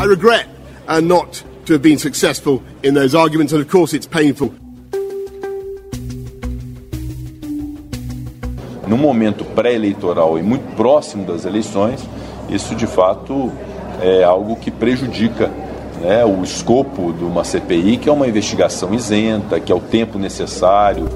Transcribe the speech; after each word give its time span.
I 0.00 0.04
regret 0.04 0.48
uh, 0.88 0.98
not 1.02 1.44
to 1.66 1.74
have 1.74 1.82
been 1.82 1.98
successful 1.98 2.62
in 2.82 2.94
those 2.94 3.14
arguments, 3.14 3.52
and 3.52 3.60
of 3.60 3.68
course 3.68 3.92
it's 3.92 4.06
painful. 4.06 4.50
No 8.88 8.96
momento 8.96 9.44
pré-eleitoral 9.44 10.38
e 10.38 10.42
muito 10.42 10.74
próximo 10.74 11.26
das 11.26 11.44
eleições, 11.44 12.00
isso 12.48 12.74
de 12.74 12.86
fato 12.86 13.52
é 14.00 14.24
algo 14.24 14.56
que 14.56 14.70
prejudica 14.70 15.48
né, 16.00 16.24
o 16.24 16.42
escopo 16.42 17.12
de 17.12 17.22
uma 17.22 17.44
CPI, 17.44 17.98
que 17.98 18.08
é 18.08 18.12
uma 18.12 18.26
investigação 18.26 18.94
isenta, 18.94 19.60
que 19.60 19.70
é 19.70 19.74
o 19.74 19.80
tempo 19.80 20.18
necessário. 20.18 21.10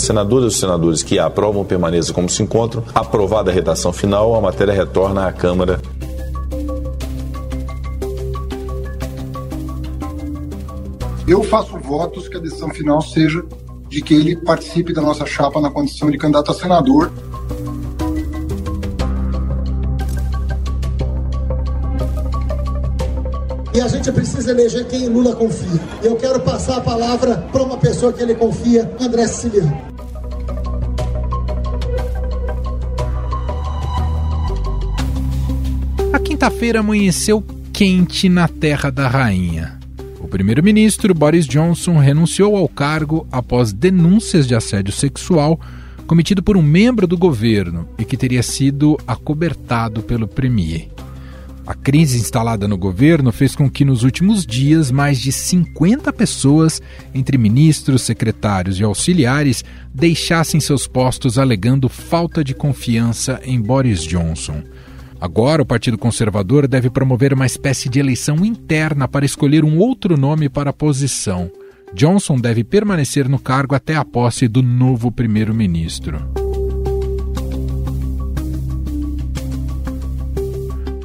As 0.00 0.06
senadoras 0.06 0.44
e 0.44 0.54
os 0.54 0.58
senadores 0.58 1.02
que 1.02 1.18
aprovam 1.18 1.62
permaneçam 1.62 2.14
como 2.14 2.26
se 2.26 2.42
encontram. 2.42 2.82
Aprovada 2.94 3.50
a 3.50 3.54
redação 3.54 3.92
final, 3.92 4.34
a 4.34 4.40
matéria 4.40 4.72
retorna 4.72 5.26
à 5.26 5.32
Câmara. 5.32 5.78
Eu 11.28 11.42
faço 11.42 11.78
votos 11.80 12.28
que 12.28 12.36
a 12.38 12.40
decisão 12.40 12.70
final 12.70 13.02
seja 13.02 13.44
de 13.90 14.00
que 14.00 14.14
ele 14.14 14.36
participe 14.36 14.94
da 14.94 15.02
nossa 15.02 15.26
chapa 15.26 15.60
na 15.60 15.70
condição 15.70 16.10
de 16.10 16.16
candidato 16.16 16.50
a 16.50 16.54
senador. 16.54 17.12
E 23.74 23.80
a 23.82 23.86
gente 23.86 24.10
precisa 24.10 24.50
eleger 24.50 24.86
quem 24.86 25.08
Lula 25.08 25.36
confia. 25.36 25.78
Eu 26.02 26.16
quero 26.16 26.40
passar 26.40 26.78
a 26.78 26.80
palavra 26.80 27.36
para 27.52 27.62
uma 27.62 27.76
pessoa 27.76 28.14
que 28.14 28.22
ele 28.22 28.34
confia, 28.34 28.90
André 28.98 29.26
Siciliano. 29.26 29.89
Quinta-feira 36.40 36.80
amanheceu 36.80 37.44
quente 37.70 38.26
na 38.26 38.48
terra 38.48 38.88
da 38.88 39.06
rainha. 39.06 39.78
O 40.18 40.26
primeiro-ministro 40.26 41.12
Boris 41.12 41.46
Johnson 41.46 41.98
renunciou 41.98 42.56
ao 42.56 42.66
cargo 42.66 43.26
após 43.30 43.74
denúncias 43.74 44.48
de 44.48 44.54
assédio 44.54 44.90
sexual 44.90 45.60
cometido 46.06 46.42
por 46.42 46.56
um 46.56 46.62
membro 46.62 47.06
do 47.06 47.18
governo 47.18 47.86
e 47.98 48.06
que 48.06 48.16
teria 48.16 48.42
sido 48.42 48.98
acobertado 49.06 50.02
pelo 50.02 50.26
premier. 50.26 50.88
A 51.66 51.74
crise 51.74 52.18
instalada 52.18 52.66
no 52.66 52.78
governo 52.78 53.30
fez 53.30 53.54
com 53.54 53.68
que 53.68 53.84
nos 53.84 54.02
últimos 54.02 54.46
dias 54.46 54.90
mais 54.90 55.18
de 55.18 55.30
50 55.30 56.10
pessoas, 56.10 56.80
entre 57.12 57.36
ministros, 57.36 58.00
secretários 58.00 58.80
e 58.80 58.82
auxiliares, 58.82 59.62
deixassem 59.92 60.58
seus 60.58 60.86
postos 60.86 61.36
alegando 61.36 61.86
falta 61.86 62.42
de 62.42 62.54
confiança 62.54 63.38
em 63.44 63.60
Boris 63.60 64.02
Johnson. 64.02 64.62
Agora, 65.20 65.60
o 65.60 65.66
Partido 65.66 65.98
Conservador 65.98 66.66
deve 66.66 66.88
promover 66.88 67.34
uma 67.34 67.44
espécie 67.44 67.90
de 67.90 68.00
eleição 68.00 68.42
interna 68.42 69.06
para 69.06 69.26
escolher 69.26 69.64
um 69.64 69.76
outro 69.76 70.16
nome 70.16 70.48
para 70.48 70.70
a 70.70 70.72
posição. 70.72 71.50
Johnson 71.92 72.40
deve 72.40 72.64
permanecer 72.64 73.28
no 73.28 73.38
cargo 73.38 73.74
até 73.74 73.96
a 73.96 74.04
posse 74.04 74.48
do 74.48 74.62
novo 74.62 75.12
primeiro-ministro. 75.12 76.18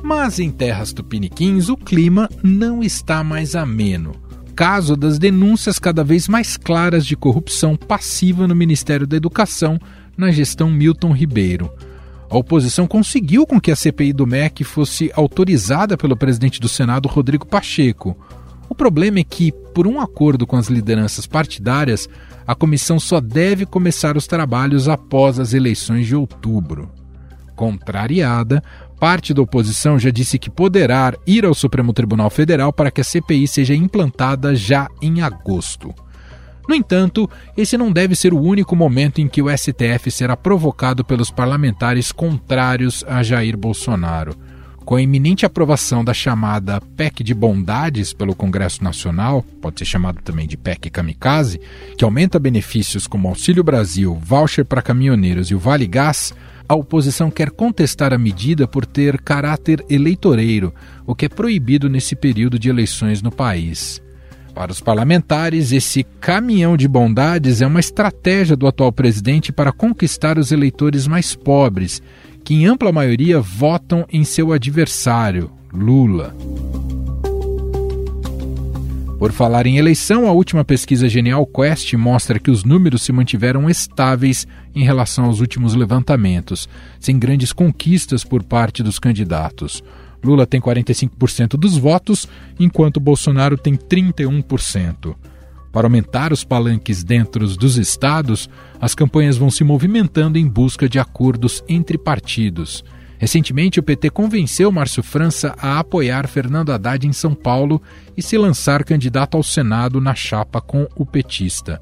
Mas 0.02 0.39
em 0.39 0.50
terras 0.50 0.94
tupiniquins 0.94 1.67
o 1.67 1.75
clima 1.75 2.29
não 2.41 2.81
está 2.81 3.22
mais 3.22 3.53
ameno. 3.53 4.13
Caso 4.55 4.95
das 4.95 5.19
denúncias 5.19 5.77
cada 5.77 6.03
vez 6.05 6.29
mais 6.29 6.55
claras 6.55 7.05
de 7.05 7.17
corrupção 7.17 7.75
passiva 7.75 8.47
no 8.47 8.55
Ministério 8.55 9.05
da 9.05 9.17
Educação 9.17 9.77
na 10.16 10.31
gestão 10.31 10.72
Milton 10.72 11.11
Ribeiro. 11.11 11.69
A 12.30 12.38
oposição 12.38 12.88
conseguiu 12.88 13.45
com 13.45 13.59
que 13.59 13.72
a 13.72 13.76
CPI 13.76 14.14
do 14.14 14.26
MEC 14.26 14.64
fosse 14.64 15.12
autorizada 15.16 15.95
pelo 15.95 16.18
presidente 16.18 16.59
do 16.59 16.68
Senado, 16.68 17.08
Rodrigo 17.08 17.45
Pacheco. 17.45 18.18
O 18.68 18.74
problema 18.74 19.19
é 19.19 19.24
que, 19.24 19.52
por 19.52 19.86
um 19.86 20.02
acordo 20.02 20.47
com 20.47 20.56
as 20.56 20.68
lideranças 20.68 21.28
partidárias, 21.28 22.09
a 22.47 22.56
comissão 22.56 23.00
só 23.00 23.22
deve 23.22 23.66
começar 23.66 24.18
os 24.18 24.25
trabalhos 24.25 24.90
após 24.90 25.40
as 25.40 25.53
eleições 25.53 26.08
de 26.08 26.16
outubro. 26.16 26.90
Contrariada, 27.56 28.62
parte 29.00 29.34
da 29.34 29.41
oposição 29.41 30.00
já 30.00 30.09
disse 30.09 30.40
que 30.40 30.50
poderá 30.50 31.14
ir 31.28 31.46
ao 31.46 31.53
Supremo 31.53 31.94
Tribunal 31.94 32.30
Federal 32.30 32.74
para 32.74 32.91
que 32.91 33.02
a 33.02 33.03
CPI 33.03 33.47
seja 33.47 33.75
implantada 33.75 34.56
já 34.56 34.88
em 35.02 35.22
agosto. 35.22 35.94
No 36.68 36.76
entanto, 36.76 37.30
esse 37.56 37.78
não 37.78 37.92
deve 37.92 38.16
ser 38.16 38.34
o 38.34 38.42
único 38.42 38.76
momento 38.76 39.20
em 39.20 39.28
que 39.28 39.42
o 39.42 39.50
STF 39.56 40.09
será 40.09 40.36
provocado 40.36 41.03
pelos 41.03 41.30
parlamentares 41.30 42.12
contrários 42.12 43.03
a 43.08 43.22
Jair 43.22 43.58
Bolsonaro. 43.58 44.36
Com 44.86 44.96
a 44.96 45.02
iminente 45.02 45.48
aprovação 45.48 46.06
da 46.06 46.14
chamada 46.14 46.80
PEC 46.80 47.24
de 47.24 47.34
bondades 47.34 48.14
pelo 48.14 48.36
Congresso 48.36 48.84
Nacional, 48.84 49.44
pode 49.59 49.80
ser 49.80 49.86
chamado 49.86 50.22
também 50.22 50.48
de 50.48 50.56
PEC 50.56 50.92
Kamikaze, 50.92 51.59
que 51.98 52.06
aumenta 52.06 52.38
benefícios 52.38 53.08
como 53.08 53.28
Auxílio 53.28 53.64
Brasil, 53.64 54.16
voucher 54.24 54.64
para 54.64 54.84
caminhoneiros 54.84 55.50
e 55.50 55.56
o 55.56 55.59
Vale 55.59 55.88
Gás, 55.88 56.36
a 56.70 56.76
oposição 56.76 57.32
quer 57.32 57.50
contestar 57.50 58.14
a 58.14 58.18
medida 58.18 58.68
por 58.68 58.86
ter 58.86 59.20
caráter 59.22 59.84
eleitoreiro, 59.90 60.72
o 61.06 61.16
que 61.16 61.26
é 61.26 61.30
proibido 61.30 61.90
nesse 61.90 62.16
período 62.16 62.59
de 62.59 62.70
eleições 62.70 63.24
no 63.24 63.32
país. 63.32 64.04
Para 64.55 64.71
os 64.71 64.79
parlamentares, 64.79 65.73
esse 65.73 66.05
caminhão 66.21 66.77
de 66.77 66.88
bondades 66.88 67.61
é 67.61 67.67
uma 67.67 67.81
estratégia 67.81 68.55
do 68.55 68.66
atual 68.66 68.89
presidente 68.89 69.51
para 69.51 69.73
conquistar 69.73 70.39
os 70.39 70.49
eleitores 70.49 71.07
mais 71.07 71.35
pobres, 71.35 72.01
que 72.41 72.53
em 72.53 72.66
ampla 72.66 72.89
maioria 72.89 73.41
votam 73.41 74.05
em 74.09 74.23
seu 74.23 74.53
adversário, 74.53 75.51
Lula. 75.73 76.33
Por 79.19 79.33
falar 79.33 79.67
em 79.67 79.77
eleição, 79.77 80.25
a 80.25 80.31
última 80.31 80.63
pesquisa 80.63 81.09
Genial 81.09 81.45
Quest 81.45 81.93
mostra 81.95 82.39
que 82.39 82.49
os 82.49 82.63
números 82.63 83.01
se 83.01 83.11
mantiveram 83.11 83.69
estáveis 83.69 84.47
em 84.73 84.85
relação 84.85 85.25
aos 85.25 85.41
últimos 85.41 85.73
levantamentos, 85.73 86.69
sem 86.97 87.19
grandes 87.19 87.51
conquistas 87.51 88.23
por 88.23 88.41
parte 88.41 88.81
dos 88.81 88.99
candidatos. 88.99 89.83
Lula 90.25 90.46
tem 90.46 90.59
45% 90.59 91.50
dos 91.52 91.78
votos, 91.78 92.28
enquanto 92.59 93.00
Bolsonaro 93.00 93.58
tem 93.58 93.75
31%. 93.75 95.16
Para 95.72 95.88
aumentar 95.88 96.31
os 96.31 96.44
palanques 96.44 97.03
dentro 97.03 97.46
dos 97.47 97.78
estados, 97.78 98.50
as 98.80 98.96
campanhas 98.96 99.38
vão 99.38 99.52
se 99.52 99.64
movimentando 99.64 100.38
em 100.38 100.47
busca 100.47 100.88
de 100.88 101.00
acordos 101.00 101.64
entre 101.68 101.97
partidos. 101.97 102.84
Recentemente, 103.18 103.80
o 103.80 103.84
PT 103.84 104.09
convenceu 104.09 104.72
Márcio 104.72 105.03
França 105.03 105.53
a 105.58 105.80
apoiar 105.80 106.28
Fernando 106.28 106.72
Haddad 106.72 107.06
em 107.06 107.14
São 107.14 107.34
Paulo 107.34 107.81
e 108.16 108.22
se 108.22 108.38
lançar 108.38 108.84
candidato 108.84 109.35
ao 109.35 109.44
Senado 109.44 110.00
na 110.00 110.16
chapa 110.16 110.62
com 110.62 110.88
o 110.96 111.06
petista. 111.06 111.81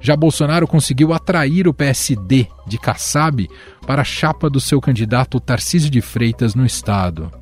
Já 0.00 0.14
Bolsonaro 0.14 0.66
conseguiu 0.66 1.12
atrair 1.12 1.66
o 1.66 1.74
PSD 1.74 2.46
de 2.66 2.78
Kassab 2.78 3.48
para 3.86 4.02
a 4.02 4.04
chapa 4.04 4.50
do 4.50 4.60
seu 4.60 4.80
candidato 4.80 5.40
Tarcísio 5.40 5.90
de 5.90 6.00
Freitas 6.00 6.54
no 6.54 6.66
estado. 6.66 7.32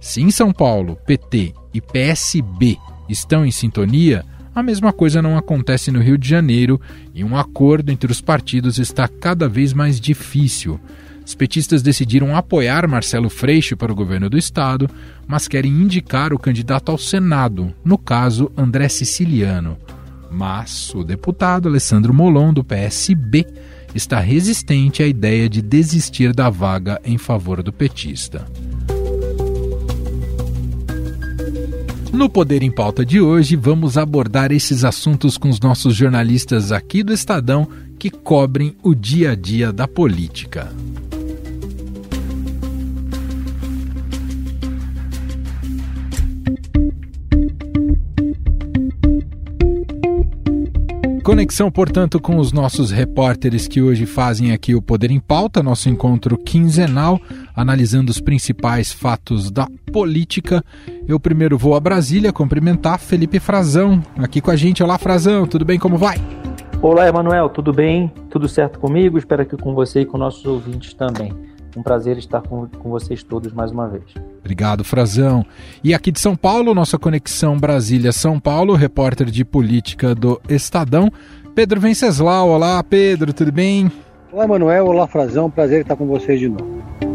Se 0.00 0.22
em 0.22 0.30
São 0.30 0.50
Paulo, 0.50 0.96
PT 1.06 1.52
e 1.74 1.80
PSB 1.80 2.78
estão 3.08 3.44
em 3.44 3.50
sintonia, 3.50 4.24
a 4.54 4.62
mesma 4.62 4.92
coisa 4.92 5.20
não 5.20 5.36
acontece 5.36 5.90
no 5.90 6.00
Rio 6.00 6.16
de 6.16 6.28
Janeiro 6.28 6.80
e 7.14 7.22
um 7.22 7.36
acordo 7.36 7.90
entre 7.90 8.10
os 8.10 8.20
partidos 8.20 8.78
está 8.78 9.06
cada 9.06 9.48
vez 9.48 9.72
mais 9.74 10.00
difícil. 10.00 10.80
Os 11.24 11.34
petistas 11.34 11.82
decidiram 11.82 12.34
apoiar 12.34 12.88
Marcelo 12.88 13.28
Freixo 13.28 13.76
para 13.76 13.92
o 13.92 13.94
governo 13.94 14.30
do 14.30 14.38
estado, 14.38 14.88
mas 15.28 15.46
querem 15.46 15.70
indicar 15.70 16.32
o 16.32 16.38
candidato 16.38 16.90
ao 16.90 16.98
Senado, 16.98 17.72
no 17.84 17.98
caso 17.98 18.50
André 18.56 18.88
Siciliano. 18.88 19.76
Mas 20.30 20.94
o 20.94 21.04
deputado 21.04 21.68
Alessandro 21.68 22.14
Molon, 22.14 22.52
do 22.52 22.64
PSB, 22.64 23.46
está 23.94 24.18
resistente 24.18 25.02
à 25.02 25.06
ideia 25.06 25.48
de 25.48 25.60
desistir 25.60 26.32
da 26.32 26.48
vaga 26.48 27.00
em 27.04 27.18
favor 27.18 27.62
do 27.62 27.72
petista. 27.72 28.46
No 32.12 32.28
Poder 32.28 32.62
em 32.64 32.70
Pauta 32.72 33.06
de 33.06 33.20
hoje, 33.20 33.54
vamos 33.54 33.96
abordar 33.96 34.50
esses 34.50 34.84
assuntos 34.84 35.38
com 35.38 35.48
os 35.48 35.60
nossos 35.60 35.94
jornalistas 35.94 36.72
aqui 36.72 37.04
do 37.04 37.12
Estadão 37.12 37.68
que 38.00 38.10
cobrem 38.10 38.76
o 38.82 38.96
dia 38.96 39.32
a 39.32 39.34
dia 39.36 39.72
da 39.72 39.86
política. 39.86 40.72
Conexão, 51.30 51.70
portanto, 51.70 52.18
com 52.18 52.38
os 52.38 52.52
nossos 52.52 52.90
repórteres 52.90 53.68
que 53.68 53.80
hoje 53.80 54.04
fazem 54.04 54.50
aqui 54.50 54.74
o 54.74 54.82
Poder 54.82 55.12
em 55.12 55.20
Pauta, 55.20 55.62
nosso 55.62 55.88
encontro 55.88 56.36
quinzenal, 56.36 57.20
analisando 57.54 58.10
os 58.10 58.20
principais 58.20 58.92
fatos 58.92 59.48
da 59.48 59.68
política. 59.92 60.60
Eu 61.06 61.20
primeiro 61.20 61.56
vou 61.56 61.76
a 61.76 61.80
Brasília 61.80 62.32
cumprimentar 62.32 62.98
Felipe 62.98 63.38
Frazão, 63.38 64.02
aqui 64.18 64.40
com 64.40 64.50
a 64.50 64.56
gente. 64.56 64.82
Olá, 64.82 64.98
Frazão, 64.98 65.46
tudo 65.46 65.64
bem? 65.64 65.78
Como 65.78 65.96
vai? 65.96 66.16
Olá, 66.82 67.06
Emanuel, 67.06 67.48
tudo 67.48 67.72
bem? 67.72 68.12
Tudo 68.28 68.48
certo 68.48 68.80
comigo? 68.80 69.16
Espero 69.16 69.46
que 69.46 69.56
com 69.56 69.72
você 69.72 70.00
e 70.00 70.06
com 70.06 70.18
nossos 70.18 70.44
ouvintes 70.44 70.94
também. 70.94 71.32
Um 71.76 71.82
prazer 71.82 72.18
estar 72.18 72.42
com, 72.42 72.66
com 72.66 72.90
vocês 72.90 73.22
todos 73.22 73.52
mais 73.52 73.70
uma 73.70 73.88
vez. 73.88 74.04
Obrigado, 74.40 74.82
Frazão. 74.82 75.44
E 75.84 75.94
aqui 75.94 76.10
de 76.10 76.20
São 76.20 76.34
Paulo, 76.34 76.74
nossa 76.74 76.98
conexão 76.98 77.58
Brasília-São 77.58 78.40
Paulo, 78.40 78.74
repórter 78.74 79.30
de 79.30 79.44
política 79.44 80.14
do 80.14 80.40
Estadão, 80.48 81.10
Pedro 81.54 81.80
Venceslau. 81.80 82.48
Olá, 82.48 82.82
Pedro, 82.82 83.32
tudo 83.32 83.52
bem? 83.52 83.90
Olá, 84.32 84.46
Manuel. 84.46 84.86
Olá, 84.86 85.06
Frazão. 85.06 85.50
Prazer 85.50 85.82
estar 85.82 85.96
com 85.96 86.06
vocês 86.06 86.38
de 86.38 86.48
novo. 86.48 87.09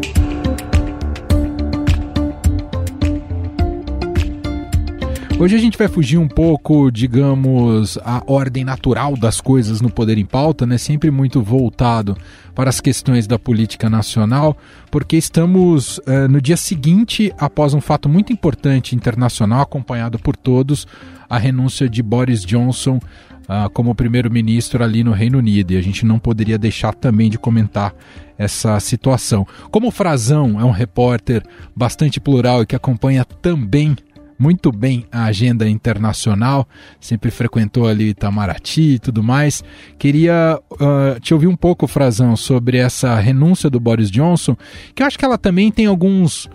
Hoje 5.38 5.54
a 5.54 5.58
gente 5.58 5.76
vai 5.76 5.86
fugir 5.86 6.16
um 6.16 6.26
pouco, 6.26 6.90
digamos, 6.90 7.98
a 7.98 8.22
ordem 8.26 8.64
natural 8.64 9.14
das 9.18 9.38
coisas 9.38 9.82
no 9.82 9.90
Poder 9.90 10.16
em 10.16 10.24
Pauta, 10.24 10.64
né? 10.64 10.78
Sempre 10.78 11.10
muito 11.10 11.42
voltado 11.42 12.16
para 12.54 12.70
as 12.70 12.80
questões 12.80 13.26
da 13.26 13.38
política 13.38 13.90
nacional, 13.90 14.56
porque 14.90 15.14
estamos 15.14 15.98
uh, 15.98 16.26
no 16.30 16.40
dia 16.40 16.56
seguinte 16.56 17.34
após 17.36 17.74
um 17.74 17.82
fato 17.82 18.08
muito 18.08 18.32
importante 18.32 18.96
internacional, 18.96 19.60
acompanhado 19.60 20.18
por 20.18 20.34
todos, 20.34 20.86
a 21.28 21.36
renúncia 21.36 21.86
de 21.86 22.02
Boris 22.02 22.42
Johnson 22.42 22.96
uh, 22.96 23.68
como 23.74 23.94
primeiro-ministro 23.94 24.82
ali 24.82 25.04
no 25.04 25.12
Reino 25.12 25.36
Unido. 25.36 25.72
E 25.72 25.76
a 25.76 25.82
gente 25.82 26.06
não 26.06 26.18
poderia 26.18 26.56
deixar 26.56 26.94
também 26.94 27.28
de 27.28 27.36
comentar 27.36 27.94
essa 28.38 28.80
situação. 28.80 29.46
Como 29.70 29.88
o 29.88 29.92
Frazão 29.92 30.58
é 30.58 30.64
um 30.64 30.70
repórter 30.70 31.42
bastante 31.76 32.18
plural 32.18 32.62
e 32.62 32.66
que 32.66 32.74
acompanha 32.74 33.22
também 33.22 33.94
muito 34.38 34.70
bem 34.70 35.06
a 35.10 35.24
agenda 35.24 35.68
internacional, 35.68 36.68
sempre 37.00 37.30
frequentou 37.30 37.86
ali 37.86 38.10
Itamaraty 38.10 38.94
e 38.94 38.98
tudo 38.98 39.22
mais. 39.22 39.64
Queria 39.98 40.60
uh, 40.70 41.20
te 41.20 41.32
ouvir 41.32 41.46
um 41.46 41.56
pouco, 41.56 41.86
Frazão, 41.86 42.36
sobre 42.36 42.78
essa 42.78 43.18
renúncia 43.18 43.70
do 43.70 43.80
Boris 43.80 44.10
Johnson, 44.10 44.56
que 44.94 45.02
eu 45.02 45.06
acho 45.06 45.18
que 45.18 45.24
ela 45.24 45.38
também 45.38 45.70
tem 45.70 45.86
alguns. 45.86 46.48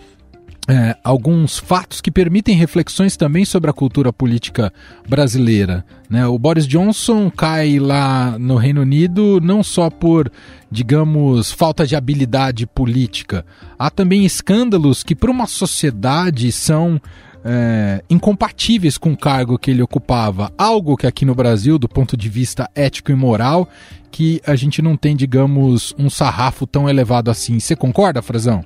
É, 0.68 0.96
alguns 1.04 1.58
fatos 1.58 2.00
que 2.00 2.12
permitem 2.12 2.56
reflexões 2.56 3.18
também 3.18 3.44
sobre 3.44 3.70
a 3.72 3.74
cultura 3.74 4.14
política 4.14 4.72
brasileira. 5.10 5.84
Né? 6.08 6.26
O 6.28 6.38
Boris 6.38 6.68
Johnson 6.68 7.32
cai 7.32 7.80
lá 7.80 8.38
no 8.38 8.58
Reino 8.58 8.82
Unido 8.82 9.42
não 9.42 9.64
só 9.64 9.90
por, 9.90 10.32
digamos, 10.70 11.52
falta 11.52 11.86
de 11.86 11.96
habilidade 11.96 12.68
política. 12.68 13.44
Há 13.78 13.90
também 13.90 14.24
escândalos 14.24 15.02
que, 15.02 15.16
para 15.16 15.32
uma 15.32 15.48
sociedade, 15.48 16.52
são 16.52 17.02
é, 17.44 18.04
incompatíveis 18.10 18.98
com 18.98 19.12
o 19.14 19.18
cargo 19.18 19.58
que 19.58 19.72
ele 19.72 19.82
ocupava. 19.82 20.52
Algo 20.58 20.96
que 20.96 21.08
aqui 21.08 21.26
no 21.26 21.36
Brasil, 21.36 21.78
do 21.78 21.90
ponto 21.90 22.16
de 22.16 22.30
vista 22.30 22.70
ético 22.76 23.12
e 23.12 23.16
moral, 23.16 23.68
que 24.12 24.42
a 24.46 24.56
gente 24.56 24.82
não 24.82 24.96
tem, 24.96 25.16
digamos, 25.16 25.96
um 25.98 26.10
sarrafo 26.10 26.68
tão 26.68 26.90
elevado 26.90 27.32
assim. 27.32 27.60
Você 27.60 27.76
concorda, 27.76 28.22
Frazão? 28.22 28.64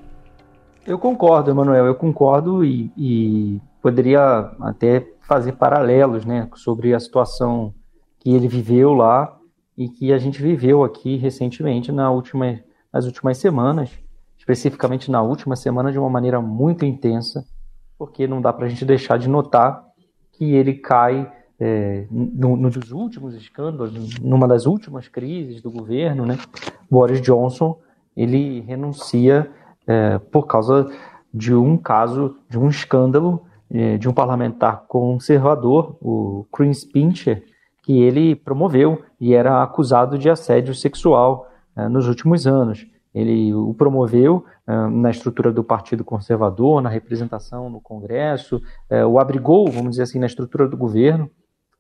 Eu 0.86 1.00
concordo, 1.00 1.50
Emanuel, 1.50 1.86
eu 1.86 1.96
concordo 1.96 2.64
e, 2.64 2.92
e, 2.96 3.60
poderia 3.82 4.52
até 4.62 5.06
fazer 5.22 5.54
paralelos 5.54 6.26
né, 6.26 6.48
sobre 6.56 6.94
a 6.94 7.00
situação 7.00 7.74
que 8.20 8.32
ele 8.32 8.48
viveu 8.48 8.94
lá 8.94 9.36
e 9.76 9.90
que 9.90 10.14
a 10.14 10.18
gente 10.20 10.42
viveu 10.42 10.84
aqui 10.84 11.18
recentemente 11.18 11.92
na 11.92 12.12
última, 12.12 12.60
nas 12.94 13.06
últimas 13.06 13.38
semanas, 13.40 13.90
especificamente 14.38 15.10
na 15.10 15.24
última 15.24 15.56
semana 15.56 15.92
de 15.92 15.98
uma 15.98 16.10
maneira 16.10 16.40
muito 16.40 16.86
intensa 16.86 17.44
porque 17.98 18.28
não 18.28 18.42
dá 18.42 18.52
para 18.52 18.66
a 18.66 18.70
gente 18.70 18.86
deixar 18.86 19.18
de 19.18 19.30
notar 19.30 19.84
que 20.34 20.54
ele 20.54 20.74
cai 20.74 21.32
é, 21.60 22.06
no, 22.12 22.58
no, 22.58 22.70
dos 22.70 22.92
últimos 22.92 23.34
escândalos, 23.36 24.20
numa 24.20 24.48
das 24.48 24.66
últimas 24.66 25.08
crises 25.08 25.62
do 25.62 25.72
governo, 25.72 26.26
né? 26.26 26.38
Boris 26.90 27.22
Johnson 27.22 27.80
ele 28.16 28.62
renuncia 28.62 29.50
é, 29.88 30.18
por 30.18 30.48
causa 30.48 30.90
de 31.34 31.54
um 31.54 31.78
caso, 31.78 32.38
de 32.50 32.58
um 32.58 32.70
escândalo 32.70 33.42
é, 33.70 33.98
de 33.98 34.08
um 34.08 34.14
parlamentar 34.14 34.86
conservador, 34.88 35.98
o 36.02 36.46
Chris 36.52 36.86
Pincher, 36.86 37.44
que 37.84 38.02
ele 38.02 38.36
promoveu 38.36 39.04
e 39.20 39.34
era 39.34 39.62
acusado 39.62 40.18
de 40.18 40.30
assédio 40.30 40.74
sexual 40.74 41.50
é, 41.76 41.88
nos 41.88 42.08
últimos 42.08 42.48
anos. 42.48 42.86
Ele 43.16 43.54
o 43.54 43.74
promoveu 43.74 44.44
uh, 44.68 44.90
na 44.90 45.10
estrutura 45.10 45.50
do 45.50 45.64
Partido 45.64 46.04
Conservador, 46.04 46.82
na 46.82 46.90
representação 46.90 47.70
no 47.70 47.80
Congresso, 47.80 48.62
uh, 48.92 49.08
o 49.08 49.18
abrigou, 49.18 49.72
vamos 49.72 49.92
dizer 49.92 50.04
assim, 50.04 50.20
na 50.20 50.26
estrutura 50.26 50.68
do 50.68 50.76
governo 50.76 51.32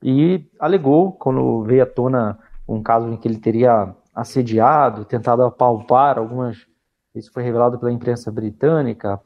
e 0.01 0.47
alegou, 0.57 1.11
quando 1.11 1.61
veio 1.63 1.83
à 1.83 1.85
tona 1.85 2.39
um 2.65 2.81
caso 2.81 3.09
em 3.09 3.17
que 3.17 3.27
ele 3.27 3.37
teria 3.37 3.93
assediado, 4.15 5.03
tentado 5.03 5.43
apalpar 5.43 6.17
algumas. 6.17 6.65
Isso 7.13 7.31
foi 7.33 7.43
revelado 7.43 7.77
pela 7.77 7.91
imprensa 7.91 8.31
britânica, 8.31 9.19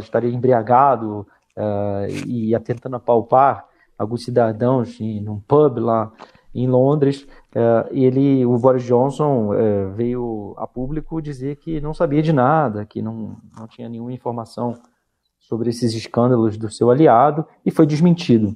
estaria 0.00 0.30
embriagado 0.30 1.26
uh, 1.56 2.26
e 2.26 2.58
tentando 2.60 2.96
apalpar 2.96 3.66
alguns 3.98 4.24
cidadãos 4.24 4.98
em 5.00 5.20
num 5.22 5.38
pub 5.38 5.78
lá 5.78 6.10
em 6.54 6.66
Londres, 6.66 7.26
uh, 7.56 7.88
ele, 7.90 8.44
o 8.44 8.58
Boris 8.58 8.82
Johnson 8.82 9.52
uh, 9.52 9.92
veio 9.94 10.54
a 10.58 10.66
público 10.66 11.20
dizer 11.20 11.56
que 11.56 11.80
não 11.80 11.94
sabia 11.94 12.22
de 12.22 12.32
nada, 12.32 12.84
que 12.84 13.00
não, 13.00 13.36
não 13.58 13.66
tinha 13.66 13.88
nenhuma 13.88 14.12
informação 14.12 14.74
sobre 15.40 15.70
esses 15.70 15.94
escândalos 15.94 16.56
do 16.56 16.70
seu 16.70 16.90
aliado 16.90 17.44
e 17.64 17.70
foi 17.70 17.86
desmentido. 17.86 18.54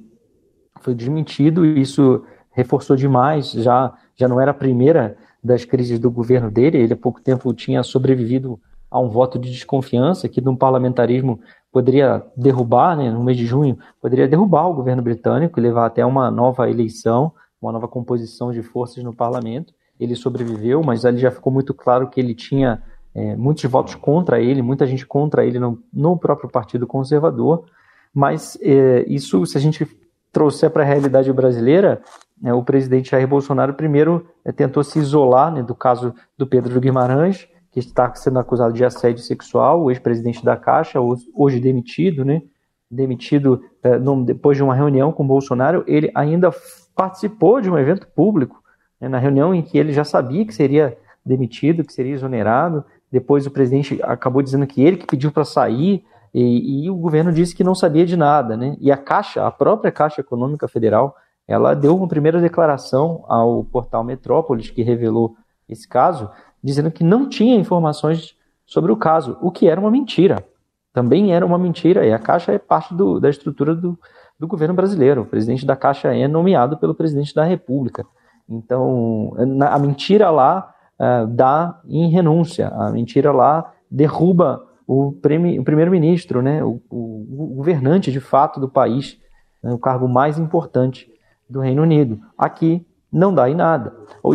Foi 0.81 0.93
desmentido 0.93 1.65
e 1.65 1.81
isso 1.81 2.23
reforçou 2.51 2.95
demais, 2.95 3.51
já, 3.51 3.93
já 4.15 4.27
não 4.27 4.39
era 4.39 4.51
a 4.51 4.53
primeira 4.53 5.17
das 5.43 5.63
crises 5.63 5.99
do 5.99 6.09
governo 6.09 6.49
dele, 6.49 6.77
ele 6.77 6.93
há 6.93 6.97
pouco 6.97 7.21
tempo 7.21 7.53
tinha 7.53 7.83
sobrevivido 7.83 8.59
a 8.89 8.99
um 8.99 9.09
voto 9.09 9.37
de 9.37 9.51
desconfiança 9.51 10.29
que 10.29 10.41
de 10.41 10.49
um 10.49 10.55
parlamentarismo 10.55 11.39
poderia 11.71 12.23
derrubar, 12.35 12.95
né, 12.95 13.11
no 13.11 13.23
mês 13.23 13.37
de 13.37 13.45
junho, 13.45 13.77
poderia 14.01 14.27
derrubar 14.27 14.67
o 14.67 14.73
governo 14.73 15.01
britânico 15.01 15.59
e 15.59 15.63
levar 15.63 15.85
até 15.85 16.05
uma 16.05 16.31
nova 16.31 16.69
eleição 16.69 17.31
uma 17.61 17.71
nova 17.71 17.87
composição 17.87 18.51
de 18.51 18.61
forças 18.61 19.03
no 19.03 19.13
parlamento. 19.13 19.73
Ele 19.99 20.15
sobreviveu, 20.15 20.83
mas 20.83 21.05
ali 21.05 21.17
já 21.17 21.31
ficou 21.31 21.51
muito 21.51 21.73
claro 21.73 22.09
que 22.09 22.19
ele 22.19 22.35
tinha 22.35 22.83
é, 23.15 23.35
muitos 23.35 23.63
votos 23.65 23.95
contra 23.95 24.39
ele, 24.39 24.61
muita 24.61 24.85
gente 24.85 25.05
contra 25.05 25.45
ele 25.45 25.59
no, 25.59 25.81
no 25.91 26.17
próprio 26.17 26.49
Partido 26.49 26.85
Conservador. 26.85 27.65
Mas 28.13 28.57
é, 28.61 29.05
isso, 29.07 29.45
se 29.45 29.57
a 29.57 29.61
gente 29.61 29.87
trouxer 30.31 30.69
para 30.69 30.83
a 30.83 30.85
realidade 30.85 31.31
brasileira, 31.33 32.01
é, 32.43 32.53
o 32.53 32.63
presidente 32.63 33.11
Jair 33.11 33.27
Bolsonaro 33.27 33.73
primeiro 33.73 34.27
é, 34.45 34.51
tentou 34.51 34.83
se 34.83 34.99
isolar 34.99 35.51
né, 35.51 35.63
do 35.63 35.73
caso 35.73 36.13
do 36.37 36.45
Pedro 36.45 36.79
Guimarães, 36.79 37.47
que 37.71 37.79
está 37.79 38.13
sendo 38.13 38.39
acusado 38.39 38.73
de 38.73 38.85
assédio 38.85 39.23
sexual, 39.23 39.83
o 39.83 39.91
ex-presidente 39.91 40.43
da 40.43 40.55
Caixa, 40.55 40.99
hoje 41.35 41.59
demitido, 41.59 42.23
né? 42.23 42.41
Demitido 42.89 43.63
é, 43.83 43.99
depois 44.23 44.57
de 44.57 44.63
uma 44.63 44.73
reunião 44.73 45.11
com 45.11 45.27
Bolsonaro, 45.27 45.83
ele 45.87 46.11
ainda 46.15 46.51
participou 46.97 47.61
de 47.61 47.69
um 47.69 47.77
evento 47.77 48.07
público, 48.07 48.61
né, 48.99 49.07
na 49.07 49.19
reunião 49.19 49.53
em 49.53 49.61
que 49.61 49.77
ele 49.77 49.93
já 49.93 50.03
sabia 50.03 50.45
que 50.45 50.53
seria 50.53 50.97
demitido, 51.23 51.83
que 51.83 51.93
seria 51.93 52.13
exonerado. 52.13 52.83
Depois 53.11 53.45
o 53.45 53.51
presidente 53.51 54.01
acabou 54.03 54.41
dizendo 54.41 54.65
que 54.65 54.81
ele 54.81 54.97
que 54.97 55.05
pediu 55.05 55.31
para 55.31 55.45
sair 55.45 56.03
e, 56.33 56.85
e, 56.85 56.89
o 56.89 56.95
governo 56.95 57.31
disse 57.31 57.55
que 57.55 57.63
não 57.63 57.73
sabia 57.73 58.05
de 58.05 58.17
nada, 58.17 58.57
né? 58.57 58.75
E 58.79 58.91
a 58.91 58.97
Caixa, 58.97 59.47
a 59.47 59.51
própria 59.51 59.91
Caixa 59.91 60.21
Econômica 60.21 60.67
Federal, 60.67 61.15
ela 61.47 61.73
deu 61.73 61.95
uma 61.95 62.07
primeira 62.07 62.41
declaração 62.41 63.23
ao 63.27 63.63
portal 63.63 64.03
Metrópolis 64.03 64.69
que 64.69 64.83
revelou 64.83 65.35
esse 65.69 65.87
caso, 65.87 66.29
dizendo 66.61 66.91
que 66.91 67.03
não 67.03 67.29
tinha 67.29 67.55
informações 67.55 68.35
sobre 68.65 68.91
o 68.91 68.97
caso, 68.97 69.37
o 69.41 69.49
que 69.49 69.67
era 69.69 69.79
uma 69.79 69.89
mentira. 69.89 70.45
Também 70.93 71.33
era 71.33 71.45
uma 71.45 71.57
mentira, 71.57 72.05
e 72.05 72.11
a 72.11 72.19
Caixa 72.19 72.51
é 72.51 72.57
parte 72.59 72.93
do, 72.93 73.19
da 73.19 73.29
estrutura 73.29 73.73
do, 73.73 73.97
do 74.39 74.47
governo 74.47 74.73
brasileiro. 74.73 75.21
O 75.21 75.25
presidente 75.25 75.65
da 75.65 75.75
Caixa 75.75 76.15
é 76.15 76.27
nomeado 76.27 76.77
pelo 76.77 76.95
presidente 76.95 77.33
da 77.33 77.43
República. 77.43 78.05
Então, 78.49 79.33
a 79.69 79.77
mentira 79.79 80.29
lá 80.29 80.73
uh, 80.99 81.27
dá 81.27 81.81
em 81.87 82.09
renúncia, 82.09 82.69
a 82.69 82.91
mentira 82.91 83.31
lá 83.31 83.73
derruba 83.89 84.63
o, 84.87 85.09
o 85.09 85.63
primeiro-ministro, 85.63 86.41
né, 86.41 86.63
o, 86.63 86.81
o, 86.89 87.53
governante 87.55 88.11
de 88.11 88.21
fato 88.21 88.59
do 88.59 88.69
país, 88.69 89.19
né, 89.61 89.73
o 89.73 89.77
cargo 89.77 90.07
mais 90.07 90.39
importante 90.39 91.11
do 91.49 91.59
Reino 91.59 91.81
Unido. 91.81 92.19
Aqui 92.37 92.85
não 93.11 93.33
dá 93.33 93.49
em 93.49 93.55
nada. 93.55 93.93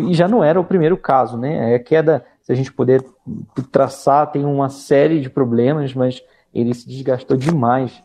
E 0.09 0.13
já 0.13 0.29
não 0.29 0.45
era 0.45 0.61
o 0.61 0.65
primeiro 0.65 0.97
caso, 0.97 1.37
né? 1.37 1.75
A 1.75 1.79
queda, 1.79 2.25
se 2.41 2.53
a 2.53 2.55
gente 2.55 2.73
puder 2.73 3.03
traçar, 3.71 4.31
tem 4.31 4.45
uma 4.45 4.69
série 4.69 5.21
de 5.21 5.29
problemas, 5.29 5.95
mas 5.95 6.23
ele 6.55 6.73
se 6.75 6.89
desgastou 6.89 7.37
demais 7.37 8.03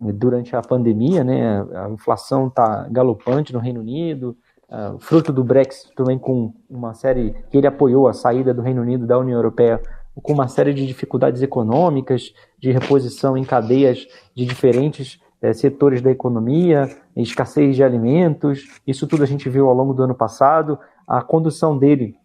durante 0.00 0.54
a 0.54 0.62
pandemia, 0.62 1.24
né? 1.24 1.60
A 1.74 1.90
inflação 1.90 2.48
está 2.48 2.86
galopante 2.90 3.52
no 3.52 3.58
Reino 3.58 3.80
Unido, 3.80 4.36
uh, 4.68 4.98
fruto 4.98 5.32
do 5.32 5.42
Brexit 5.42 5.94
também 5.94 6.18
com 6.18 6.54
uma 6.68 6.94
série 6.94 7.34
que 7.50 7.56
ele 7.56 7.66
apoiou 7.66 8.06
a 8.06 8.12
saída 8.12 8.54
do 8.54 8.62
Reino 8.62 8.82
Unido 8.82 9.06
da 9.06 9.18
União 9.18 9.36
Europeia 9.36 9.80
com 10.22 10.32
uma 10.32 10.48
série 10.48 10.74
de 10.74 10.86
dificuldades 10.86 11.42
econômicas, 11.42 12.32
de 12.58 12.72
reposição 12.72 13.36
em 13.36 13.44
cadeias 13.44 14.06
de 14.34 14.44
diferentes 14.44 15.20
eh, 15.40 15.52
setores 15.52 16.02
da 16.02 16.10
economia, 16.10 16.88
escassez 17.16 17.76
de 17.76 17.84
alimentos, 17.84 18.80
isso 18.86 19.06
tudo 19.06 19.22
a 19.22 19.26
gente 19.26 19.48
viu 19.48 19.68
ao 19.68 19.74
longo 19.74 19.94
do 19.94 20.02
ano 20.02 20.14
passado. 20.14 20.78
A 21.06 21.22
condução 21.22 21.78
dele 21.78 22.16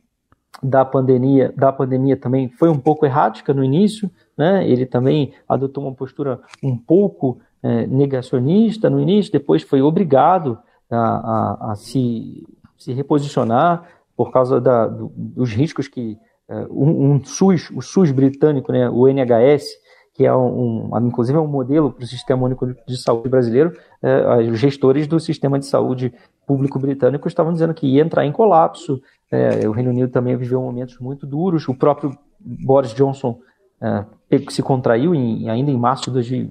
da 0.62 0.84
pandemia, 0.86 1.54
da 1.56 1.72
pandemia 1.72 2.18
também 2.18 2.50
foi 2.50 2.70
um 2.70 2.80
pouco 2.80 3.06
errática 3.06 3.54
no 3.54 3.64
início, 3.64 4.10
né? 4.38 4.68
Ele 4.68 4.86
também 4.86 5.34
adotou 5.48 5.84
uma 5.84 5.94
postura 5.94 6.40
um 6.62 6.78
pouco 6.78 7.40
é, 7.64 7.88
negacionista 7.88 8.90
no 8.90 9.00
início, 9.00 9.32
depois 9.32 9.64
foi 9.64 9.82
obrigado 9.82 10.60
a, 10.92 10.98
a, 10.98 11.72
a 11.72 11.76
se, 11.76 12.46
se 12.78 12.92
reposicionar 12.94 13.88
por 14.16 14.32
causa 14.32 14.60
da, 14.60 14.88
do, 14.88 15.12
dos 15.16 15.52
riscos 15.52 15.88
que 15.88 16.18
é, 16.48 16.68
um, 16.70 17.14
um, 17.14 17.24
SUS, 17.24 17.72
o 17.72 17.82
SUS 17.82 18.12
britânico, 18.12 18.72
né, 18.72 18.90
o 18.90 19.08
NHS, 19.08 19.66
que 20.14 20.26
é 20.26 20.36
um, 20.36 20.92
inclusive 21.02 21.38
é 21.38 21.42
um 21.42 21.48
modelo 21.48 21.92
para 21.92 22.04
o 22.04 22.08
sistema 22.08 22.44
único 22.44 22.68
de 22.68 22.98
saúde 22.98 23.30
brasileiro, 23.30 23.74
é, 24.02 24.38
os 24.52 24.60
gestores 24.60 25.08
do 25.08 25.20
sistema 25.20 25.58
de 25.58 25.66
saúde 25.66 26.14
público 26.46 26.78
britânico 26.78 27.28
estavam 27.28 27.54
dizendo 27.54 27.74
que 27.74 27.88
ia 27.88 28.04
entrar 28.04 28.26
em 28.26 28.32
colapso. 28.32 29.02
É, 29.32 29.68
o 29.68 29.72
Reino 29.72 29.90
Unido 29.90 30.10
também 30.10 30.36
viveu 30.36 30.62
momentos 30.62 31.00
muito 31.00 31.26
duros. 31.26 31.68
O 31.68 31.74
próprio 31.74 32.16
Boris 32.40 32.94
Johnson 32.94 33.40
é, 33.82 34.06
se 34.50 34.62
contraiu 34.62 35.16
em, 35.16 35.50
ainda 35.50 35.72
em 35.72 35.78
março 35.78 36.12
de 36.12 36.50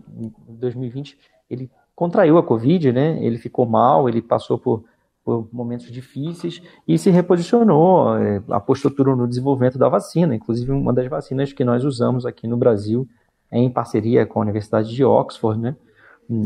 2020. 0.63 1.19
Ele 1.51 1.71
contraiu 1.95 2.39
a 2.39 2.43
Covid, 2.43 2.93
né? 2.93 3.23
Ele 3.23 3.37
ficou 3.39 3.67
mal, 3.67 4.09
ele 4.09 4.23
passou 4.23 4.59
por, 4.59 4.85
por 5.25 5.49
momentos 5.53 5.91
difíceis 5.91 6.63
e 6.89 6.97
se 6.97 7.11
reposicionou, 7.11 8.17
é, 8.17 8.43
apostou 8.51 8.91
no 9.15 9.29
desenvolvimento 9.29 9.79
da 9.79 9.89
vacina, 9.89 10.35
inclusive 10.35 10.73
uma 10.73 10.93
das 10.93 11.09
vacinas 11.09 11.53
que 11.53 11.65
nós 11.65 11.85
usamos 11.85 12.25
aqui 12.25 12.47
no 12.47 12.57
Brasil 12.57 13.07
em 13.51 13.69
parceria 13.69 14.25
com 14.25 14.39
a 14.39 14.43
Universidade 14.43 14.95
de 14.95 15.05
Oxford, 15.05 15.61
né? 15.61 15.77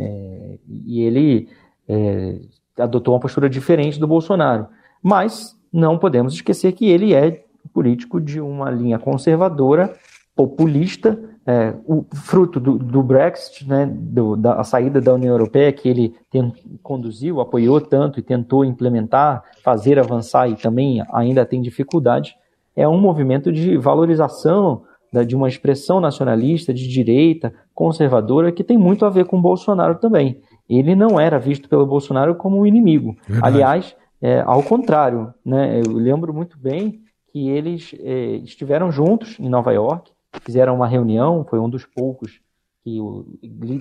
É, 0.01 0.59
e 0.67 1.01
ele 1.03 1.49
é, 1.89 2.41
adotou 2.77 3.15
uma 3.15 3.21
postura 3.21 3.49
diferente 3.49 4.01
do 4.01 4.07
Bolsonaro. 4.07 4.67
Mas 5.03 5.57
não 5.73 5.99
podemos 5.99 6.35
esquecer 6.35 6.73
que 6.73 6.87
ele 6.87 7.15
é 7.15 7.45
político 7.73 8.21
de 8.21 8.41
uma 8.41 8.71
linha 8.71 8.99
conservadora, 8.99 9.97
populista, 10.35 11.19
é, 11.47 11.75
o 11.87 12.05
fruto 12.13 12.59
do, 12.59 12.77
do 12.77 13.03
Brexit, 13.03 13.69
né, 13.69 13.87
do, 13.87 14.35
da 14.35 14.65
saída 14.65 15.01
da 15.01 15.15
União 15.15 15.33
Europeia, 15.33 15.73
que 15.73 15.89
ele 15.89 16.15
tem, 16.29 16.53
conduziu, 16.83 17.41
apoiou 17.41 17.81
tanto 17.81 18.19
e 18.19 18.23
tentou 18.23 18.65
implementar, 18.65 19.45
fazer 19.63 19.99
avançar 19.99 20.51
e 20.51 20.57
também 20.57 21.05
ainda 21.13 21.47
tem 21.47 21.63
dificuldade, 21.63 22.37
é 22.75 22.87
um 22.89 22.99
movimento 22.99 23.53
de 23.53 23.77
valorização 23.77 24.83
de 25.25 25.37
uma 25.37 25.49
expressão 25.49 26.01
nacionalista, 26.01 26.75
de 26.75 26.87
direita, 26.87 27.55
conservadora, 27.73 28.53
que 28.53 28.65
tem 28.65 28.77
muito 28.77 29.07
a 29.07 29.11
ver 29.11 29.25
com 29.25 29.39
o 29.39 29.41
Bolsonaro 29.41 29.95
também. 29.95 30.41
Ele 30.69 30.95
não 30.95 31.19
era 31.19 31.39
visto 31.39 31.69
pelo 31.69 31.87
Bolsonaro 31.87 32.35
como 32.35 32.59
um 32.59 32.67
inimigo. 32.67 33.17
Verdade. 33.27 33.55
Aliás, 33.55 33.97
é, 34.21 34.41
ao 34.41 34.63
contrário, 34.63 35.33
né, 35.45 35.81
eu 35.81 35.93
lembro 35.93 36.35
muito 36.35 36.59
bem 36.59 37.01
que 37.33 37.49
eles 37.49 37.95
é, 38.01 38.37
estiveram 38.37 38.91
juntos 38.91 39.39
em 39.39 39.49
Nova 39.49 39.73
York, 39.73 40.11
fizeram 40.41 40.75
uma 40.75 40.87
reunião, 40.87 41.45
foi 41.49 41.59
um 41.59 41.69
dos 41.69 41.85
poucos 41.85 42.41
que 42.87 43.01
o, 43.01 43.27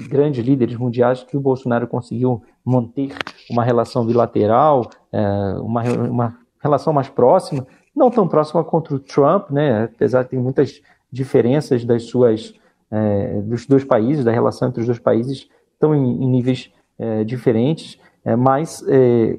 grandes 0.10 0.44
líderes 0.44 0.76
mundiais 0.76 1.24
que 1.24 1.38
o 1.38 1.40
Bolsonaro 1.40 1.88
conseguiu 1.88 2.42
manter 2.66 3.16
uma 3.52 3.64
relação 3.64 4.04
bilateral, 4.04 4.90
é, 5.12 5.22
uma, 5.60 5.84
uma 5.84 6.40
relação 6.60 6.92
mais 6.92 7.08
próxima, 7.08 7.68
não 7.96 8.10
tão 8.10 8.28
próxima 8.28 8.64
contra 8.64 8.96
o 8.96 9.00
Trump, 9.00 9.52
né, 9.52 9.84
apesar 9.84 10.24
de 10.24 10.30
ter 10.30 10.40
muitas 10.40 10.82
diferenças 11.12 11.86
das 11.86 12.06
suas 12.06 12.56
é, 12.90 13.42
dos 13.42 13.68
dois 13.68 13.84
países, 13.84 14.26
da 14.26 14.32
relação 14.32 14.70
entre 14.70 14.82
os 14.82 14.88
dois 14.88 15.00
países, 15.00 15.48
estão 15.72 15.94
em, 15.94 16.24
em 16.24 16.28
níveis 16.28 16.72
é, 16.98 17.24
diferentes, 17.24 18.00
mas 18.40 18.84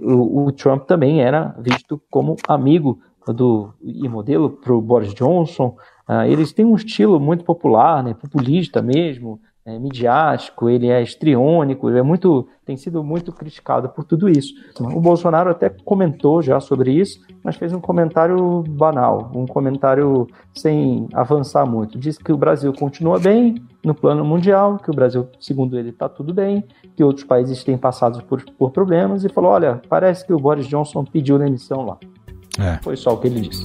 o, 0.00 0.44
o, 0.44 0.52
Trump 0.52 0.84
também 0.84 1.20
era 1.20 1.56
visto 1.58 2.00
como 2.08 2.36
amigo 2.46 3.00
do 3.32 3.74
e 3.82 4.08
modelo 4.08 4.48
para 4.48 4.72
o 4.72 4.80
Boris 4.80 5.12
Johnson. 5.12 5.76
Ah, 6.06 6.28
eles 6.28 6.52
têm 6.52 6.64
um 6.64 6.76
estilo 6.76 7.18
muito 7.18 7.44
popular, 7.44 8.02
né, 8.02 8.14
populista 8.14 8.80
mesmo, 8.80 9.40
é, 9.66 9.76
midiático, 9.80 10.70
ele 10.70 10.86
é 10.86 11.02
estriônico, 11.02 11.90
ele 11.90 11.98
é 11.98 12.02
muito, 12.02 12.46
tem 12.64 12.76
sido 12.76 13.02
muito 13.02 13.32
criticado 13.32 13.88
por 13.88 14.04
tudo 14.04 14.28
isso. 14.28 14.54
O 14.78 15.00
Bolsonaro 15.00 15.50
até 15.50 15.68
comentou 15.68 16.40
já 16.40 16.60
sobre 16.60 16.92
isso, 16.92 17.18
mas 17.42 17.56
fez 17.56 17.72
um 17.72 17.80
comentário 17.80 18.62
banal, 18.62 19.32
um 19.34 19.44
comentário 19.44 20.28
sem 20.54 21.08
avançar 21.12 21.66
muito. 21.66 21.98
Disse 21.98 22.22
que 22.22 22.32
o 22.32 22.36
Brasil 22.36 22.72
continua 22.72 23.18
bem 23.18 23.56
no 23.84 23.92
plano 23.92 24.24
mundial, 24.24 24.78
que 24.78 24.90
o 24.90 24.94
Brasil, 24.94 25.26
segundo 25.40 25.76
ele, 25.76 25.88
está 25.88 26.08
tudo 26.08 26.32
bem, 26.32 26.64
que 26.94 27.02
outros 27.02 27.24
países 27.24 27.64
têm 27.64 27.76
passado 27.76 28.22
por, 28.22 28.44
por 28.56 28.70
problemas 28.70 29.24
e 29.24 29.28
falou: 29.28 29.50
olha, 29.50 29.82
parece 29.88 30.24
que 30.24 30.32
o 30.32 30.38
Boris 30.38 30.68
Johnson 30.68 31.04
pediu 31.04 31.40
demissão 31.40 31.84
lá. 31.84 31.98
É. 32.58 32.78
Foi 32.82 32.96
só 32.96 33.14
o 33.14 33.18
que 33.18 33.26
ele 33.26 33.40
disse. 33.40 33.64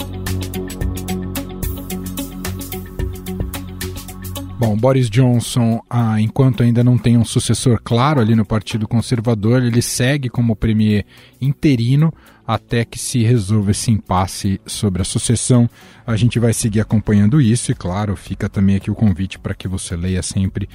Bom, 4.62 4.78
Boris 4.78 5.10
Johnson, 5.10 5.82
ah, 5.90 6.22
enquanto 6.22 6.62
ainda 6.62 6.84
não 6.84 6.96
tem 6.96 7.18
um 7.18 7.26
sucessor 7.26 7.82
claro 7.84 8.22
ali 8.22 8.36
no 8.36 8.46
Partido 8.46 8.88
Conservador, 8.88 9.64
ele 9.64 9.82
segue 9.82 10.30
como 10.30 10.56
premier 10.56 11.04
interino 11.42 12.14
até 12.46 12.86
que 12.86 13.00
se 13.00 13.24
resolva 13.24 13.72
esse 13.72 13.92
impasse 13.92 14.60
sobre 14.66 15.02
a 15.02 15.06
sucessão. 15.06 15.70
A 16.06 16.16
gente 16.16 16.40
vai 16.40 16.54
seguir 16.54 16.82
acompanhando 16.82 17.42
isso 17.42 17.72
e, 17.72 17.76
claro, 17.76 18.16
fica 18.16 18.50
também 18.50 18.76
aqui 18.76 18.92
o 18.92 18.96
convite 18.96 19.40
para 19.40 19.54
que 19.54 19.68
você 19.68 19.96
leia 19.96 20.22
sempre 20.22 20.68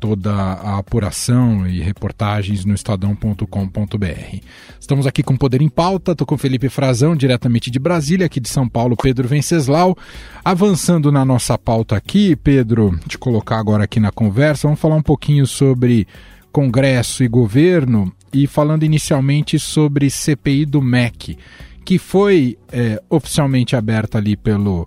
toda 0.00 0.32
a 0.32 0.78
apuração 0.78 1.68
e 1.68 1.80
reportagens 1.80 2.64
no 2.64 2.74
estadão.com.br. 2.74 4.38
Estamos 4.80 5.06
aqui 5.06 5.22
com 5.22 5.36
Poder 5.36 5.60
em 5.60 5.68
Pauta, 5.68 6.12
estou 6.12 6.26
com 6.26 6.38
Felipe 6.38 6.70
Frazão, 6.70 7.14
diretamente 7.14 7.70
de 7.70 7.78
Brasília, 7.78 8.26
aqui 8.26 8.40
de 8.40 8.48
São 8.48 8.66
Paulo, 8.66 8.96
Pedro 8.96 9.28
Venceslau. 9.28 9.96
Avançando 10.42 11.12
na 11.12 11.24
nossa 11.24 11.58
pauta 11.58 11.96
aqui, 11.96 12.34
Pedro, 12.34 12.98
te 13.06 13.18
colocar 13.18 13.58
agora 13.58 13.84
aqui 13.84 14.00
na 14.00 14.10
conversa, 14.10 14.66
vamos 14.66 14.80
falar 14.80 14.96
um 14.96 15.02
pouquinho 15.02 15.46
sobre 15.46 16.08
Congresso 16.52 17.22
e 17.22 17.28
governo 17.28 18.12
e 18.32 18.46
falando 18.46 18.84
inicialmente 18.84 19.58
sobre 19.58 20.10
CPI 20.10 20.66
do 20.66 20.80
MEC, 20.80 21.36
que 21.84 21.98
foi 21.98 22.58
é, 22.72 23.02
oficialmente 23.08 23.74
aberta 23.74 24.18
ali 24.18 24.36
pelo 24.36 24.86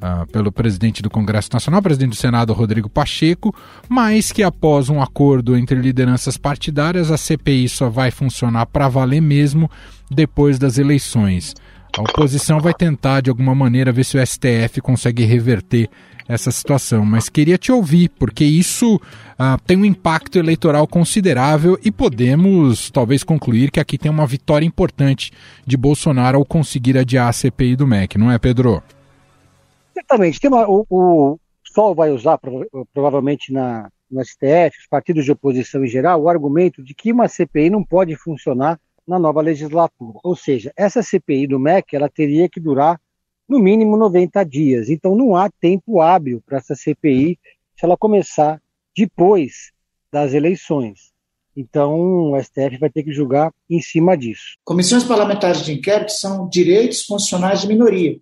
uh, 0.00 0.26
pelo 0.32 0.50
presidente 0.50 1.02
do 1.02 1.10
Congresso 1.10 1.50
Nacional, 1.52 1.82
presidente 1.82 2.10
do 2.10 2.16
Senado, 2.16 2.52
Rodrigo 2.52 2.88
Pacheco, 2.88 3.54
mas 3.88 4.32
que 4.32 4.42
após 4.42 4.88
um 4.88 5.00
acordo 5.00 5.56
entre 5.56 5.78
lideranças 5.80 6.36
partidárias, 6.36 7.10
a 7.10 7.16
CPI 7.16 7.68
só 7.68 7.88
vai 7.88 8.10
funcionar 8.10 8.66
para 8.66 8.88
valer 8.88 9.20
mesmo 9.20 9.70
depois 10.10 10.58
das 10.58 10.78
eleições. 10.78 11.54
A 11.96 12.02
oposição 12.02 12.60
vai 12.60 12.72
tentar, 12.72 13.20
de 13.20 13.30
alguma 13.30 13.54
maneira, 13.54 13.92
ver 13.92 14.04
se 14.04 14.16
o 14.16 14.24
STF 14.24 14.80
consegue 14.80 15.24
reverter 15.24 15.88
essa 16.30 16.52
situação, 16.52 17.04
mas 17.04 17.28
queria 17.28 17.58
te 17.58 17.72
ouvir, 17.72 18.08
porque 18.10 18.44
isso 18.44 18.96
uh, 18.96 19.60
tem 19.66 19.76
um 19.76 19.84
impacto 19.84 20.38
eleitoral 20.38 20.86
considerável 20.86 21.76
e 21.84 21.90
podemos 21.90 22.88
talvez 22.90 23.24
concluir 23.24 23.72
que 23.72 23.80
aqui 23.80 23.98
tem 23.98 24.10
uma 24.10 24.26
vitória 24.26 24.64
importante 24.64 25.32
de 25.66 25.76
Bolsonaro 25.76 26.38
ao 26.38 26.44
conseguir 26.44 26.96
adiar 26.96 27.28
a 27.28 27.32
CPI 27.32 27.74
do 27.74 27.86
MEC, 27.86 28.16
não 28.16 28.30
é, 28.30 28.38
Pedro? 28.38 28.80
Certamente. 29.92 30.40
Tem 30.40 30.48
uma, 30.48 30.68
o, 30.68 30.86
o 30.88 31.38
Sol 31.64 31.96
vai 31.96 32.12
usar 32.12 32.38
provavelmente 32.94 33.52
na, 33.52 33.88
no 34.08 34.24
STF, 34.24 34.78
os 34.78 34.86
partidos 34.88 35.24
de 35.24 35.32
oposição 35.32 35.84
em 35.84 35.88
geral, 35.88 36.22
o 36.22 36.28
argumento 36.28 36.80
de 36.80 36.94
que 36.94 37.10
uma 37.10 37.26
CPI 37.26 37.70
não 37.70 37.84
pode 37.84 38.14
funcionar 38.14 38.78
na 39.06 39.18
nova 39.18 39.40
legislatura. 39.40 40.20
Ou 40.22 40.36
seja, 40.36 40.72
essa 40.76 41.02
CPI 41.02 41.48
do 41.48 41.58
MEC 41.58 41.96
ela 41.96 42.08
teria 42.08 42.48
que 42.48 42.60
durar 42.60 43.00
no 43.50 43.58
mínimo 43.58 43.96
90 43.96 44.44
dias. 44.44 44.88
Então 44.88 45.16
não 45.16 45.34
há 45.34 45.50
tempo 45.50 46.00
hábil 46.00 46.40
para 46.46 46.58
essa 46.58 46.76
CPI 46.76 47.36
se 47.76 47.84
ela 47.84 47.96
começar 47.96 48.62
depois 48.96 49.72
das 50.12 50.32
eleições. 50.32 51.10
Então 51.56 52.30
o 52.30 52.40
STF 52.40 52.78
vai 52.78 52.88
ter 52.88 53.02
que 53.02 53.12
julgar 53.12 53.52
em 53.68 53.82
cima 53.82 54.16
disso. 54.16 54.56
Comissões 54.64 55.02
parlamentares 55.02 55.64
de 55.64 55.72
inquérito 55.72 56.12
são 56.12 56.48
direitos 56.48 57.02
constitucionais 57.02 57.62
de 57.62 57.66
minoria. 57.68 58.18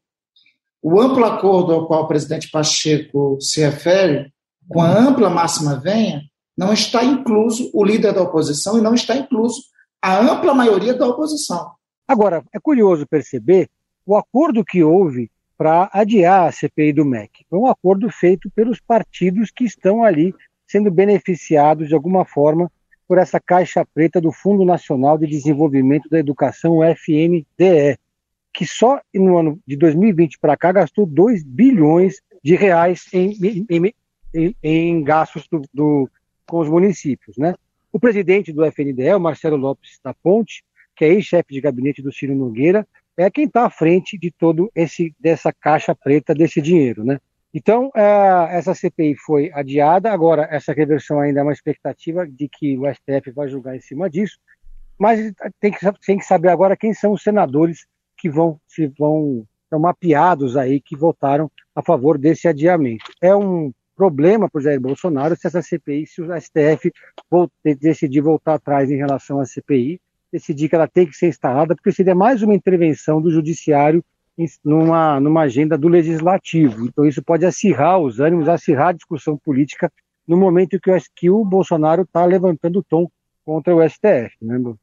O 0.82 0.98
amplo 0.98 1.24
acordo 1.26 1.72
ao 1.72 1.86
qual 1.86 2.04
o 2.04 2.08
presidente 2.08 2.50
Pacheco 2.50 3.36
se 3.40 3.60
refere, 3.60 4.32
com 4.66 4.80
a 4.80 4.88
ampla 4.88 5.28
máxima 5.28 5.78
venha, 5.78 6.22
não 6.56 6.72
está 6.72 7.04
incluso 7.04 7.70
o 7.74 7.84
líder 7.84 8.14
da 8.14 8.22
oposição 8.22 8.78
e 8.78 8.80
não 8.80 8.94
está 8.94 9.14
incluso 9.16 9.60
a 10.00 10.18
ampla 10.18 10.54
maioria 10.54 10.94
da 10.94 11.06
oposição. 11.06 11.72
Agora, 12.06 12.42
é 12.54 12.58
curioso 12.58 13.06
perceber 13.06 13.68
o 14.08 14.16
acordo 14.16 14.64
que 14.64 14.82
houve 14.82 15.30
para 15.54 15.90
adiar 15.92 16.48
a 16.48 16.52
CPI 16.52 16.94
do 16.94 17.04
MEC. 17.04 17.44
Foi 17.50 17.58
um 17.58 17.66
acordo 17.66 18.10
feito 18.10 18.50
pelos 18.52 18.80
partidos 18.80 19.50
que 19.50 19.64
estão 19.64 20.02
ali 20.02 20.34
sendo 20.66 20.90
beneficiados 20.90 21.88
de 21.88 21.94
alguma 21.94 22.24
forma 22.24 22.72
por 23.06 23.18
essa 23.18 23.38
caixa 23.38 23.84
preta 23.84 24.18
do 24.18 24.32
Fundo 24.32 24.64
Nacional 24.64 25.18
de 25.18 25.26
Desenvolvimento 25.26 26.08
da 26.08 26.18
Educação, 26.18 26.82
FNDE 26.82 27.98
que 28.50 28.66
só 28.66 28.98
no 29.14 29.36
ano 29.36 29.60
de 29.66 29.76
2020 29.76 30.38
para 30.38 30.56
cá 30.56 30.72
gastou 30.72 31.04
2 31.04 31.44
bilhões 31.44 32.22
de 32.42 32.56
reais 32.56 33.04
em, 33.12 33.36
em, 33.68 33.94
em, 34.34 34.56
em 34.62 35.04
gastos 35.04 35.46
do, 35.48 35.60
do, 35.72 36.10
com 36.46 36.60
os 36.60 36.68
municípios. 36.68 37.36
Né? 37.36 37.54
O 37.92 38.00
presidente 38.00 38.54
do 38.54 38.64
FNDE, 38.64 39.12
o 39.14 39.20
Marcelo 39.20 39.56
Lopes 39.56 40.00
da 40.02 40.14
Ponte, 40.14 40.64
que 40.96 41.04
é 41.04 41.08
ex-chefe 41.08 41.52
de 41.52 41.60
gabinete 41.60 42.02
do 42.02 42.10
Ciro 42.10 42.34
Nogueira, 42.34 42.88
é 43.18 43.30
quem 43.30 43.44
está 43.44 43.66
à 43.66 43.70
frente 43.70 44.16
de 44.16 44.30
todo 44.30 44.70
esse 44.74 45.14
dessa 45.18 45.52
caixa 45.52 45.94
preta 45.94 46.32
desse 46.32 46.62
dinheiro, 46.62 47.04
né? 47.04 47.18
Então, 47.52 47.90
é, 47.96 48.56
essa 48.56 48.74
CPI 48.74 49.16
foi 49.16 49.50
adiada, 49.52 50.12
agora 50.12 50.46
essa 50.50 50.72
reversão 50.72 51.18
ainda 51.18 51.40
é 51.40 51.42
uma 51.42 51.52
expectativa 51.52 52.26
de 52.26 52.48
que 52.48 52.78
o 52.78 52.84
STF 52.86 53.32
vai 53.32 53.48
julgar 53.48 53.74
em 53.74 53.80
cima 53.80 54.08
disso, 54.08 54.38
mas 54.98 55.32
tem 55.58 55.72
que, 55.72 55.78
tem 56.06 56.18
que 56.18 56.24
saber 56.24 56.48
agora 56.48 56.76
quem 56.76 56.94
são 56.94 57.12
os 57.12 57.22
senadores 57.22 57.86
que 58.16 58.30
vão 58.30 58.60
se 58.66 58.86
vão 58.98 59.46
são 59.68 59.78
mapeados 59.78 60.56
aí 60.56 60.80
que 60.80 60.96
votaram 60.96 61.50
a 61.74 61.82
favor 61.82 62.16
desse 62.18 62.48
adiamento. 62.48 63.04
É 63.20 63.34
um 63.34 63.72
problema 63.94 64.48
para 64.48 64.58
o 64.58 64.62
Jair 64.62 64.80
Bolsonaro 64.80 65.36
se 65.36 65.46
essa 65.46 65.60
CPI, 65.60 66.06
se 66.06 66.22
o 66.22 66.40
STF 66.40 66.90
decidir 67.78 68.20
voltar 68.20 68.54
atrás 68.54 68.90
em 68.90 68.96
relação 68.96 69.40
à 69.40 69.44
CPI, 69.44 70.00
decidir 70.32 70.68
que 70.68 70.74
ela 70.74 70.88
tem 70.88 71.06
que 71.06 71.16
ser 71.16 71.28
instalada, 71.28 71.74
porque 71.74 71.92
seria 71.92 72.14
mais 72.14 72.42
uma 72.42 72.54
intervenção 72.54 73.20
do 73.20 73.30
judiciário 73.30 74.04
numa, 74.64 75.18
numa 75.20 75.42
agenda 75.42 75.76
do 75.76 75.88
legislativo. 75.88 76.86
Então 76.86 77.06
isso 77.06 77.22
pode 77.22 77.44
acirrar 77.44 77.98
os 77.98 78.20
ânimos, 78.20 78.48
acirrar 78.48 78.88
a 78.88 78.92
discussão 78.92 79.36
política 79.36 79.90
no 80.26 80.36
momento 80.36 80.78
que 80.80 80.90
o, 80.90 80.98
que 81.16 81.30
o 81.30 81.44
Bolsonaro 81.44 82.02
está 82.02 82.24
levantando 82.24 82.80
o 82.80 82.84
tom 82.84 83.08
contra 83.44 83.74
o 83.74 83.88
STF. 83.88 84.36
Né? 84.42 84.74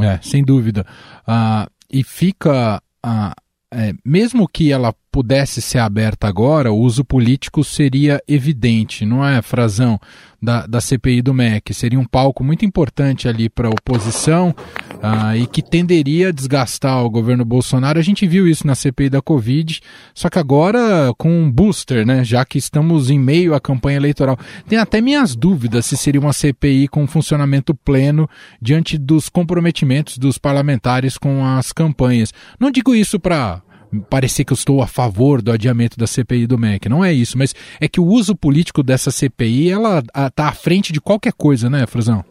É, 0.00 0.20
sem 0.22 0.44
dúvida. 0.44 0.86
Ah, 1.26 1.66
e 1.90 2.04
fica 2.04 2.82
ah, 3.02 3.34
é, 3.70 3.92
mesmo 4.04 4.46
que 4.46 4.70
ela 4.70 4.94
pudesse 5.12 5.60
ser 5.60 5.78
aberta 5.78 6.26
agora, 6.26 6.72
o 6.72 6.78
uso 6.78 7.04
político 7.04 7.62
seria 7.62 8.22
evidente, 8.26 9.04
não 9.04 9.22
é, 9.22 9.42
Frazão, 9.42 10.00
da, 10.40 10.66
da 10.66 10.80
CPI 10.80 11.20
do 11.20 11.34
MEC? 11.34 11.74
Seria 11.74 12.00
um 12.00 12.04
palco 12.04 12.42
muito 12.42 12.64
importante 12.64 13.28
ali 13.28 13.50
para 13.50 13.68
a 13.68 13.70
oposição 13.70 14.54
uh, 14.94 15.36
e 15.36 15.46
que 15.46 15.60
tenderia 15.60 16.30
a 16.30 16.32
desgastar 16.32 17.04
o 17.04 17.10
governo 17.10 17.44
Bolsonaro. 17.44 17.98
A 17.98 18.02
gente 18.02 18.26
viu 18.26 18.48
isso 18.48 18.66
na 18.66 18.74
CPI 18.74 19.10
da 19.10 19.20
Covid, 19.20 19.80
só 20.14 20.30
que 20.30 20.38
agora 20.38 21.12
com 21.18 21.30
um 21.30 21.50
booster, 21.50 22.06
né? 22.06 22.24
Já 22.24 22.44
que 22.44 22.56
estamos 22.56 23.10
em 23.10 23.18
meio 23.18 23.54
à 23.54 23.60
campanha 23.60 23.98
eleitoral. 23.98 24.38
Tem 24.66 24.78
até 24.78 25.02
minhas 25.02 25.36
dúvidas 25.36 25.84
se 25.84 25.96
seria 25.96 26.20
uma 26.20 26.32
CPI 26.32 26.88
com 26.88 27.06
funcionamento 27.06 27.74
pleno 27.74 28.28
diante 28.60 28.96
dos 28.96 29.28
comprometimentos 29.28 30.16
dos 30.16 30.38
parlamentares 30.38 31.18
com 31.18 31.44
as 31.44 31.70
campanhas. 31.70 32.32
Não 32.58 32.70
digo 32.70 32.94
isso 32.94 33.20
para 33.20 33.62
parecer 34.00 34.44
que 34.44 34.52
eu 34.52 34.56
estou 34.56 34.82
a 34.82 34.86
favor 34.86 35.42
do 35.42 35.52
adiamento 35.52 35.98
da 35.98 36.06
CPI 36.06 36.46
do 36.46 36.58
MEC. 36.58 36.88
Não 36.88 37.04
é 37.04 37.12
isso, 37.12 37.36
mas 37.36 37.54
é 37.80 37.88
que 37.88 38.00
o 38.00 38.06
uso 38.06 38.34
político 38.34 38.82
dessa 38.82 39.10
CPI, 39.10 39.70
ela 39.70 40.02
está 40.26 40.48
à 40.48 40.52
frente 40.52 40.92
de 40.92 41.00
qualquer 41.00 41.32
coisa, 41.32 41.68
né, 41.68 41.86
Fruzão? 41.86 42.24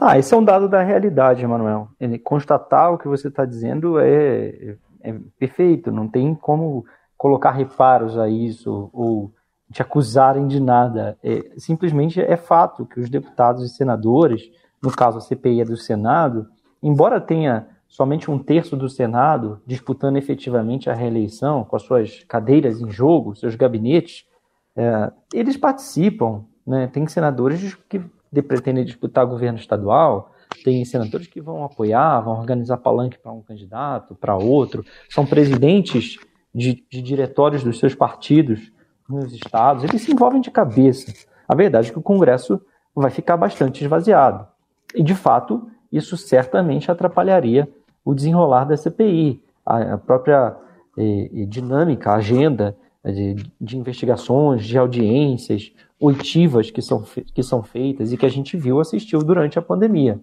Ah, 0.00 0.18
esse 0.18 0.34
é 0.34 0.36
um 0.36 0.44
dado 0.44 0.68
da 0.68 0.82
realidade, 0.82 1.42
Emanuel. 1.42 1.88
Constatar 2.22 2.92
o 2.92 2.98
que 2.98 3.08
você 3.08 3.28
está 3.28 3.44
dizendo 3.44 3.98
é, 3.98 4.76
é, 5.02 5.14
perfeito, 5.38 5.90
não 5.90 6.08
tem 6.08 6.34
como 6.34 6.84
colocar 7.16 7.52
reparos 7.52 8.18
a 8.18 8.28
isso 8.28 8.90
ou 8.92 9.32
te 9.72 9.80
acusarem 9.80 10.46
de 10.46 10.60
nada. 10.60 11.16
É, 11.22 11.52
simplesmente 11.56 12.20
é 12.20 12.36
fato 12.36 12.84
que 12.84 13.00
os 13.00 13.08
deputados 13.08 13.64
e 13.64 13.74
senadores, 13.74 14.42
no 14.82 14.90
caso 14.90 15.18
a 15.18 15.20
CPI 15.20 15.62
é 15.62 15.64
do 15.64 15.76
Senado, 15.76 16.46
embora 16.82 17.20
tenha 17.20 17.66
somente 17.94 18.28
um 18.28 18.40
terço 18.40 18.76
do 18.76 18.88
Senado 18.88 19.62
disputando 19.64 20.16
efetivamente 20.16 20.90
a 20.90 20.94
reeleição, 20.94 21.62
com 21.62 21.76
as 21.76 21.82
suas 21.82 22.24
cadeiras 22.24 22.80
em 22.80 22.90
jogo, 22.90 23.36
seus 23.36 23.54
gabinetes, 23.54 24.26
é, 24.74 25.12
eles 25.32 25.56
participam. 25.56 26.44
Né? 26.66 26.88
Tem 26.88 27.06
senadores 27.06 27.76
que 27.88 28.02
pretendem 28.42 28.84
disputar 28.84 29.24
governo 29.24 29.60
estadual, 29.60 30.32
tem 30.64 30.84
senadores 30.84 31.28
que 31.28 31.40
vão 31.40 31.62
apoiar, 31.62 32.20
vão 32.22 32.36
organizar 32.36 32.78
palanque 32.78 33.16
para 33.16 33.30
um 33.30 33.42
candidato, 33.42 34.16
para 34.16 34.34
outro, 34.34 34.84
são 35.08 35.24
presidentes 35.24 36.18
de, 36.52 36.84
de 36.90 37.00
diretórios 37.00 37.62
dos 37.62 37.78
seus 37.78 37.94
partidos 37.94 38.72
nos 39.08 39.32
estados, 39.32 39.84
eles 39.84 40.02
se 40.02 40.10
envolvem 40.10 40.40
de 40.40 40.50
cabeça. 40.50 41.14
A 41.46 41.54
verdade 41.54 41.90
é 41.90 41.92
que 41.92 41.98
o 41.98 42.02
Congresso 42.02 42.60
vai 42.92 43.12
ficar 43.12 43.36
bastante 43.36 43.84
esvaziado. 43.84 44.48
E, 44.96 45.02
de 45.02 45.14
fato, 45.14 45.70
isso 45.92 46.16
certamente 46.16 46.90
atrapalharia 46.90 47.68
o 48.04 48.14
desenrolar 48.14 48.64
da 48.64 48.76
CPI, 48.76 49.42
a, 49.64 49.96
própria 49.96 50.56
eh, 50.98 51.46
dinâmica, 51.46 52.10
a 52.10 52.16
agenda 52.16 52.76
de, 53.04 53.34
de, 53.60 53.78
investigações, 53.78 54.64
de 54.64 54.76
audiências, 54.76 55.72
oitivas 55.98 56.70
que 56.70 56.82
são, 56.82 57.02
que 57.02 57.42
são 57.42 57.62
feitas 57.62 58.12
e 58.12 58.16
que 58.16 58.26
a 58.26 58.30
gente 58.30 58.56
viu, 58.56 58.80
assistiu 58.80 59.20
durante 59.20 59.58
a 59.58 59.62
pandemia. 59.62 60.20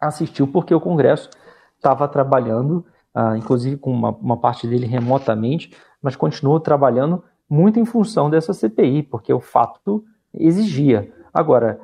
Assistiu 0.00 0.46
porque 0.46 0.74
o 0.74 0.80
Congresso 0.80 1.30
estava 1.76 2.06
trabalhando, 2.08 2.84
ah, 3.14 3.36
inclusive 3.36 3.76
com 3.76 3.90
uma, 3.90 4.10
uma 4.10 4.36
parte 4.36 4.66
dele 4.66 4.86
remotamente, 4.86 5.74
mas 6.02 6.16
continuou 6.16 6.60
trabalhando 6.60 7.22
muito 7.48 7.78
em 7.78 7.84
função 7.84 8.28
dessa 8.28 8.52
CPI, 8.52 9.02
porque 9.04 9.32
o 9.32 9.40
fato 9.40 10.04
exigia. 10.34 11.12
Agora, 11.32 11.80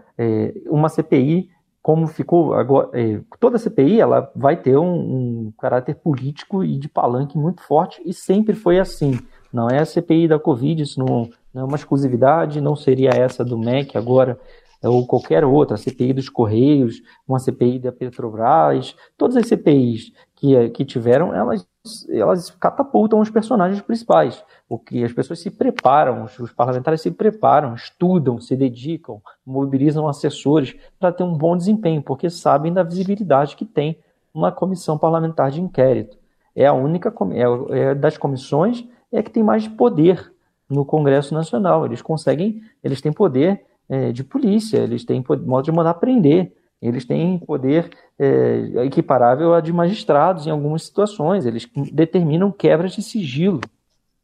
uma 0.66 0.88
CPI 0.88 1.50
como 1.88 2.06
ficou 2.06 2.52
agora, 2.52 2.90
é, 2.92 3.18
toda 3.40 3.56
a 3.56 3.58
CPI 3.58 3.98
ela 3.98 4.30
vai 4.36 4.60
ter 4.60 4.76
um, 4.76 5.46
um, 5.46 5.52
caráter 5.58 5.94
político 5.94 6.62
e 6.62 6.76
de 6.76 6.86
palanque 6.86 7.38
muito 7.38 7.62
forte 7.62 8.02
e 8.04 8.12
sempre 8.12 8.54
foi 8.54 8.78
assim. 8.78 9.18
Não 9.50 9.70
é 9.70 9.78
a 9.78 9.86
CPI 9.86 10.28
da 10.28 10.38
Covid, 10.38 10.82
isso 10.82 11.00
não, 11.00 11.30
não 11.54 11.62
é 11.62 11.64
uma 11.64 11.76
exclusividade, 11.76 12.60
não 12.60 12.76
seria 12.76 13.08
essa 13.08 13.42
do 13.42 13.56
MEC 13.56 13.96
agora 13.96 14.38
ou 14.82 15.06
qualquer 15.06 15.46
outra, 15.46 15.76
a 15.76 15.78
CPI 15.78 16.12
dos 16.12 16.28
Correios, 16.28 17.00
uma 17.26 17.38
CPI 17.38 17.78
da 17.78 17.90
Petrobras, 17.90 18.94
todas 19.16 19.38
as 19.38 19.46
CPIs 19.46 20.12
que, 20.36 20.68
que 20.68 20.84
tiveram, 20.84 21.34
elas, 21.34 21.66
elas 22.10 22.50
catapultam 22.50 23.20
os 23.20 23.30
personagens 23.30 23.80
principais. 23.80 24.44
O 24.68 24.78
que 24.78 25.04
as 25.04 25.12
pessoas 25.12 25.40
se 25.40 25.50
preparam, 25.50 26.24
os 26.24 26.52
parlamentares 26.52 27.00
se 27.00 27.10
preparam, 27.10 27.74
estudam, 27.74 28.40
se 28.40 28.56
dedicam, 28.56 29.20
mobilizam 29.44 30.08
assessores 30.08 30.74
para 30.98 31.12
ter 31.12 31.24
um 31.24 31.36
bom 31.36 31.56
desempenho, 31.56 32.02
porque 32.02 32.30
sabem 32.30 32.72
da 32.72 32.82
visibilidade 32.82 33.56
que 33.56 33.64
tem 33.64 33.98
uma 34.32 34.52
comissão 34.52 34.98
parlamentar 34.98 35.50
de 35.50 35.60
inquérito. 35.60 36.16
É 36.54 36.66
a 36.66 36.72
única 36.72 37.12
é, 37.32 37.78
é 37.78 37.94
das 37.94 38.18
comissões 38.18 38.84
é 39.12 39.22
que 39.22 39.30
tem 39.30 39.42
mais 39.42 39.66
poder 39.66 40.32
no 40.68 40.84
Congresso 40.84 41.34
Nacional. 41.34 41.86
Eles 41.86 42.02
conseguem, 42.02 42.62
eles 42.82 43.00
têm 43.00 43.12
poder 43.12 43.64
é, 43.88 44.12
de 44.12 44.22
polícia, 44.22 44.78
eles 44.78 45.04
têm 45.04 45.24
modo 45.46 45.64
de 45.64 45.72
mandar 45.72 45.94
prender, 45.94 46.52
eles 46.80 47.04
têm 47.04 47.38
poder 47.38 47.90
é, 48.18 48.84
equiparável 48.84 49.54
a 49.54 49.60
de 49.60 49.72
magistrados 49.72 50.46
em 50.46 50.50
algumas 50.50 50.84
situações, 50.84 51.44
eles 51.44 51.68
determinam 51.92 52.52
quebras 52.52 52.92
de 52.92 53.02
sigilo. 53.02 53.60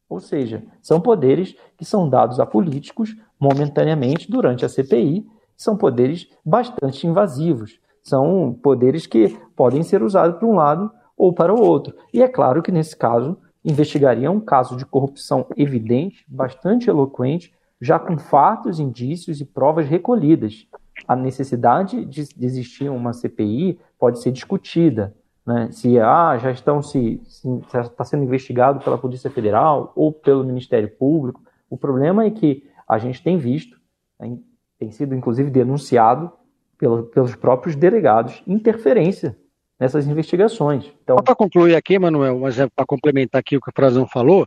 Ou 0.08 0.20
seja, 0.20 0.62
são 0.80 1.00
poderes 1.00 1.56
que 1.76 1.84
são 1.84 2.08
dados 2.08 2.38
a 2.38 2.46
políticos 2.46 3.16
momentaneamente 3.40 4.30
durante 4.30 4.64
a 4.64 4.68
CPI, 4.68 5.26
são 5.56 5.76
poderes 5.76 6.28
bastante 6.44 7.06
invasivos, 7.06 7.80
são 8.02 8.56
poderes 8.62 9.06
que 9.06 9.36
podem 9.56 9.82
ser 9.82 10.02
usados 10.02 10.38
para 10.38 10.46
um 10.46 10.54
lado 10.54 10.90
ou 11.16 11.32
para 11.32 11.54
o 11.54 11.60
outro. 11.60 11.96
E 12.12 12.22
é 12.22 12.28
claro 12.28 12.62
que 12.62 12.70
nesse 12.70 12.96
caso 12.96 13.36
investigariam 13.64 14.34
um 14.34 14.40
caso 14.40 14.76
de 14.76 14.84
corrupção 14.84 15.46
evidente, 15.56 16.24
bastante 16.28 16.90
eloquente, 16.90 17.52
já 17.80 17.98
com 17.98 18.18
fatos, 18.18 18.78
indícios 18.78 19.40
e 19.40 19.44
provas 19.44 19.88
recolhidas. 19.88 20.66
A 21.06 21.16
necessidade 21.16 22.04
de, 22.04 22.20
existir 22.40 22.88
uma 22.88 23.12
CPI 23.12 23.78
pode 23.98 24.20
ser 24.20 24.32
discutida, 24.32 25.14
né? 25.46 25.68
Se 25.70 25.98
ah, 25.98 26.38
já 26.38 26.50
estão 26.50 26.82
se, 26.82 27.20
se 27.26 27.48
está 27.66 28.04
sendo 28.04 28.24
investigado 28.24 28.80
pela 28.80 28.96
Polícia 28.96 29.30
Federal 29.30 29.92
ou 29.94 30.12
pelo 30.12 30.44
Ministério 30.44 30.88
Público. 30.88 31.42
O 31.68 31.76
problema 31.76 32.24
é 32.24 32.30
que 32.30 32.64
a 32.88 32.98
gente 32.98 33.22
tem 33.22 33.36
visto, 33.36 33.78
né, 34.18 34.38
tem 34.78 34.90
sido 34.90 35.14
inclusive 35.14 35.50
denunciado 35.50 36.30
pelo, 36.78 37.04
pelos 37.04 37.34
próprios 37.34 37.76
delegados 37.76 38.42
interferência 38.46 39.36
nessas 39.78 40.06
investigações. 40.06 40.92
Então, 41.02 41.16
para 41.16 41.34
concluir 41.34 41.74
aqui, 41.74 41.98
Manuel, 41.98 42.38
mas 42.38 42.58
é 42.58 42.68
para 42.68 42.86
complementar 42.86 43.40
aqui 43.40 43.56
o 43.56 43.60
que 43.60 43.70
o 43.70 43.74
Frazão 43.74 44.06
falou, 44.06 44.46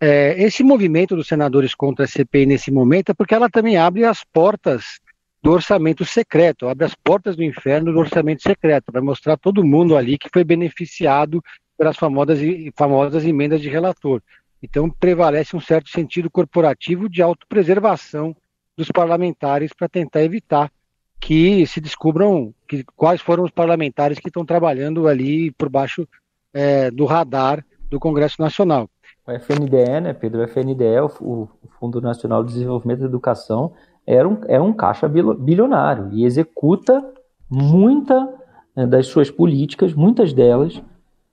é, 0.00 0.42
esse 0.42 0.62
movimento 0.62 1.14
dos 1.16 1.28
senadores 1.28 1.74
contra 1.74 2.04
a 2.04 2.08
CPI 2.08 2.46
nesse 2.46 2.70
momento 2.70 3.10
é 3.10 3.14
porque 3.14 3.34
ela 3.34 3.48
também 3.48 3.76
abre 3.76 4.04
as 4.04 4.24
portas 4.24 4.98
do 5.44 5.52
orçamento 5.52 6.06
secreto, 6.06 6.66
abre 6.66 6.86
as 6.86 6.94
portas 6.94 7.36
do 7.36 7.42
inferno 7.42 7.92
do 7.92 7.98
orçamento 7.98 8.40
secreto, 8.40 8.90
vai 8.90 9.02
mostrar 9.02 9.36
todo 9.36 9.62
mundo 9.62 9.94
ali 9.94 10.16
que 10.16 10.30
foi 10.32 10.42
beneficiado 10.42 11.44
pelas 11.76 11.98
famosas, 11.98 12.38
famosas 12.74 13.26
emendas 13.26 13.60
de 13.60 13.68
relator. 13.68 14.22
Então 14.62 14.88
prevalece 14.88 15.54
um 15.54 15.60
certo 15.60 15.90
sentido 15.90 16.30
corporativo 16.30 17.10
de 17.10 17.20
autopreservação 17.20 18.34
dos 18.74 18.90
parlamentares 18.90 19.70
para 19.74 19.86
tentar 19.86 20.22
evitar 20.22 20.72
que 21.20 21.66
se 21.66 21.78
descubram 21.78 22.54
que, 22.66 22.82
quais 22.96 23.20
foram 23.20 23.44
os 23.44 23.50
parlamentares 23.50 24.18
que 24.18 24.28
estão 24.28 24.46
trabalhando 24.46 25.06
ali 25.06 25.50
por 25.50 25.68
baixo 25.68 26.08
é, 26.54 26.90
do 26.90 27.04
radar 27.04 27.62
do 27.90 28.00
Congresso 28.00 28.40
Nacional. 28.40 28.88
O 29.26 29.30
FNDE, 29.30 30.00
né, 30.00 30.14
Pedro? 30.14 30.40
O 30.40 30.44
FNDE, 30.44 31.00
o, 31.20 31.48
Fundo 31.78 32.00
Nacional 32.00 32.42
de 32.42 32.54
Desenvolvimento 32.54 33.00
da 33.00 33.06
Educação, 33.06 33.74
era 34.06 34.28
um, 34.28 34.38
é 34.46 34.60
um 34.60 34.72
caixa 34.72 35.08
bilionário 35.08 36.10
e 36.12 36.24
executa 36.24 37.04
muita 37.50 38.28
né, 38.76 38.86
das 38.86 39.06
suas 39.06 39.30
políticas, 39.30 39.94
muitas 39.94 40.32
delas, 40.32 40.82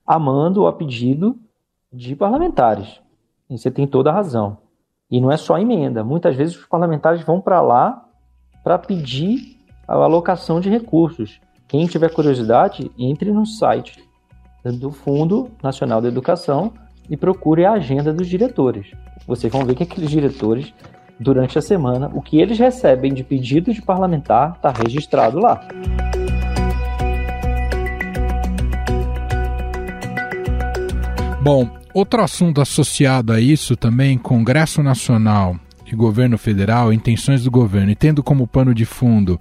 a 0.05 0.17
mando 0.17 0.61
ou 0.61 0.67
a 0.67 0.73
pedido 0.73 1.37
de 1.91 2.15
parlamentares. 2.15 3.01
E 3.49 3.57
você 3.57 3.69
tem 3.69 3.85
toda 3.85 4.09
a 4.09 4.13
razão. 4.13 4.57
E 5.09 5.19
não 5.19 5.31
é 5.31 5.37
só 5.37 5.57
emenda. 5.57 6.03
Muitas 6.03 6.35
vezes 6.35 6.57
os 6.57 6.65
parlamentares 6.65 7.21
vão 7.23 7.41
para 7.41 7.61
lá 7.61 8.05
para 8.63 8.77
pedir 8.77 9.57
a 9.87 9.95
alocação 9.95 10.59
de 10.61 10.69
recursos. 10.69 11.41
Quem 11.67 11.85
tiver 11.85 12.13
curiosidade, 12.13 12.91
entre 12.97 13.31
no 13.31 13.45
site 13.45 14.01
do 14.63 14.91
Fundo 14.91 15.49
Nacional 15.61 16.01
da 16.01 16.07
Educação 16.07 16.71
e 17.09 17.17
procure 17.17 17.65
a 17.65 17.73
agenda 17.73 18.13
dos 18.13 18.27
diretores. 18.27 18.91
Vocês 19.27 19.51
vão 19.51 19.65
ver 19.65 19.75
que 19.75 19.83
aqueles 19.83 20.09
diretores, 20.09 20.73
durante 21.21 21.59
a 21.59 21.61
semana, 21.61 22.09
o 22.13 22.21
que 22.21 22.41
eles 22.41 22.57
recebem 22.57 23.13
de 23.13 23.23
pedido 23.23 23.71
de 23.71 23.81
parlamentar 23.81 24.53
está 24.55 24.71
registrado 24.71 25.37
lá. 25.39 25.61
Bom, 31.43 31.69
outro 31.93 32.23
assunto 32.23 32.59
associado 32.59 33.31
a 33.31 33.39
isso 33.39 33.75
também, 33.75 34.17
Congresso 34.17 34.81
Nacional 34.81 35.55
e 35.85 35.95
Governo 35.95 36.37
Federal, 36.37 36.91
intenções 36.91 37.43
do 37.43 37.51
governo, 37.51 37.91
e 37.91 37.95
tendo 37.95 38.23
como 38.23 38.47
pano 38.47 38.73
de 38.73 38.85
fundo 38.85 39.39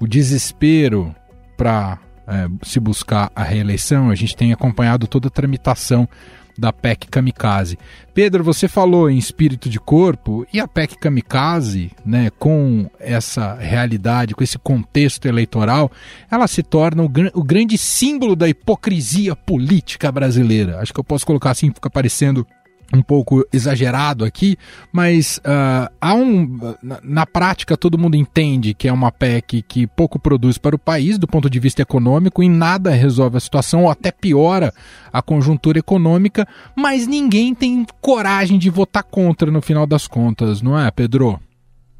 o 0.00 0.06
desespero 0.06 1.14
para 1.56 1.98
é, 2.26 2.48
se 2.62 2.80
buscar 2.80 3.30
a 3.34 3.42
reeleição, 3.42 4.10
a 4.10 4.14
gente 4.14 4.36
tem 4.36 4.52
acompanhado 4.52 5.06
toda 5.06 5.28
a 5.28 5.30
tramitação 5.30 6.08
da 6.56 6.72
PEC 6.72 7.08
Kamikaze. 7.08 7.78
Pedro, 8.12 8.44
você 8.44 8.68
falou 8.68 9.10
em 9.10 9.18
espírito 9.18 9.68
de 9.68 9.80
corpo 9.80 10.46
e 10.52 10.60
a 10.60 10.68
PEC 10.68 10.96
Kamikaze, 10.98 11.90
né, 12.06 12.30
com 12.38 12.88
essa 13.00 13.54
realidade, 13.54 14.34
com 14.34 14.44
esse 14.44 14.58
contexto 14.58 15.26
eleitoral, 15.26 15.90
ela 16.30 16.46
se 16.46 16.62
torna 16.62 17.02
o, 17.02 17.08
gr 17.08 17.30
o 17.34 17.42
grande 17.42 17.76
símbolo 17.76 18.36
da 18.36 18.48
hipocrisia 18.48 19.34
política 19.34 20.12
brasileira. 20.12 20.80
Acho 20.80 20.92
que 20.92 21.00
eu 21.00 21.04
posso 21.04 21.26
colocar 21.26 21.50
assim, 21.50 21.72
fica 21.72 21.90
parecendo 21.90 22.46
um 22.94 23.02
pouco 23.02 23.46
exagerado 23.52 24.24
aqui, 24.24 24.56
mas 24.92 25.38
uh, 25.38 25.92
há 26.00 26.14
um, 26.14 26.74
na, 26.82 27.00
na, 27.02 27.26
prática 27.26 27.76
todo 27.76 27.98
mundo 27.98 28.16
entende 28.16 28.74
que 28.74 28.88
é 28.88 28.92
uma 28.92 29.10
PEC 29.10 29.62
que 29.62 29.86
pouco 29.86 30.18
produz 30.18 30.58
para 30.58 30.76
o 30.76 30.78
país 30.78 31.18
do 31.18 31.26
ponto 31.26 31.50
de 31.50 31.58
vista 31.58 31.82
econômico 31.82 32.42
e 32.42 32.48
nada 32.48 32.90
resolve 32.90 33.36
a 33.36 33.40
situação 33.40 33.84
ou 33.84 33.90
até 33.90 34.10
piora 34.10 34.72
a 35.12 35.22
conjuntura 35.22 35.78
econômica, 35.78 36.46
mas 36.76 37.06
ninguém 37.06 37.54
tem 37.54 37.86
coragem 38.00 38.58
de 38.58 38.70
votar 38.70 39.04
contra 39.04 39.50
no 39.50 39.62
final 39.62 39.86
das 39.86 40.06
contas, 40.06 40.62
não 40.62 40.78
é, 40.78 40.90
Pedro? 40.90 41.40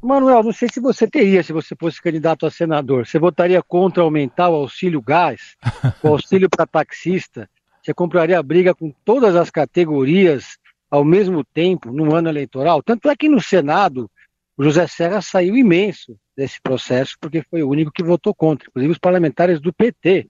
Manuel, 0.05 0.43
não 0.43 0.53
sei 0.53 0.69
se 0.71 0.79
você 0.79 1.07
teria 1.07 1.41
se 1.41 1.51
você 1.51 1.75
fosse 1.75 2.01
candidato 2.01 2.45
a 2.45 2.51
senador. 2.51 3.07
Você 3.07 3.17
votaria 3.17 3.61
contra 3.63 4.03
aumentar 4.03 4.49
o 4.49 4.55
auxílio 4.55 5.01
gás, 5.01 5.55
o 6.03 6.09
auxílio 6.09 6.49
para 6.49 6.67
taxista? 6.67 7.49
Você 7.81 7.93
compraria 7.93 8.37
a 8.37 8.43
briga 8.43 8.73
com 8.73 8.93
todas 9.03 9.35
as 9.35 9.49
categorias 9.49 10.57
ao 10.89 11.03
mesmo 11.03 11.43
tempo 11.43 11.91
no 11.91 12.13
ano 12.15 12.29
eleitoral. 12.29 12.81
Tanto 12.83 13.09
é 13.09 13.15
que 13.15 13.29
no 13.29 13.41
Senado 13.41 14.09
o 14.57 14.63
José 14.63 14.87
Serra 14.87 15.21
saiu 15.21 15.55
imenso 15.55 16.17
desse 16.35 16.61
processo, 16.61 17.15
porque 17.19 17.43
foi 17.49 17.63
o 17.63 17.69
único 17.69 17.91
que 17.91 18.03
votou 18.03 18.33
contra. 18.33 18.67
Inclusive 18.69 18.93
os 18.93 18.99
parlamentares 18.99 19.59
do 19.59 19.73
PT 19.73 20.27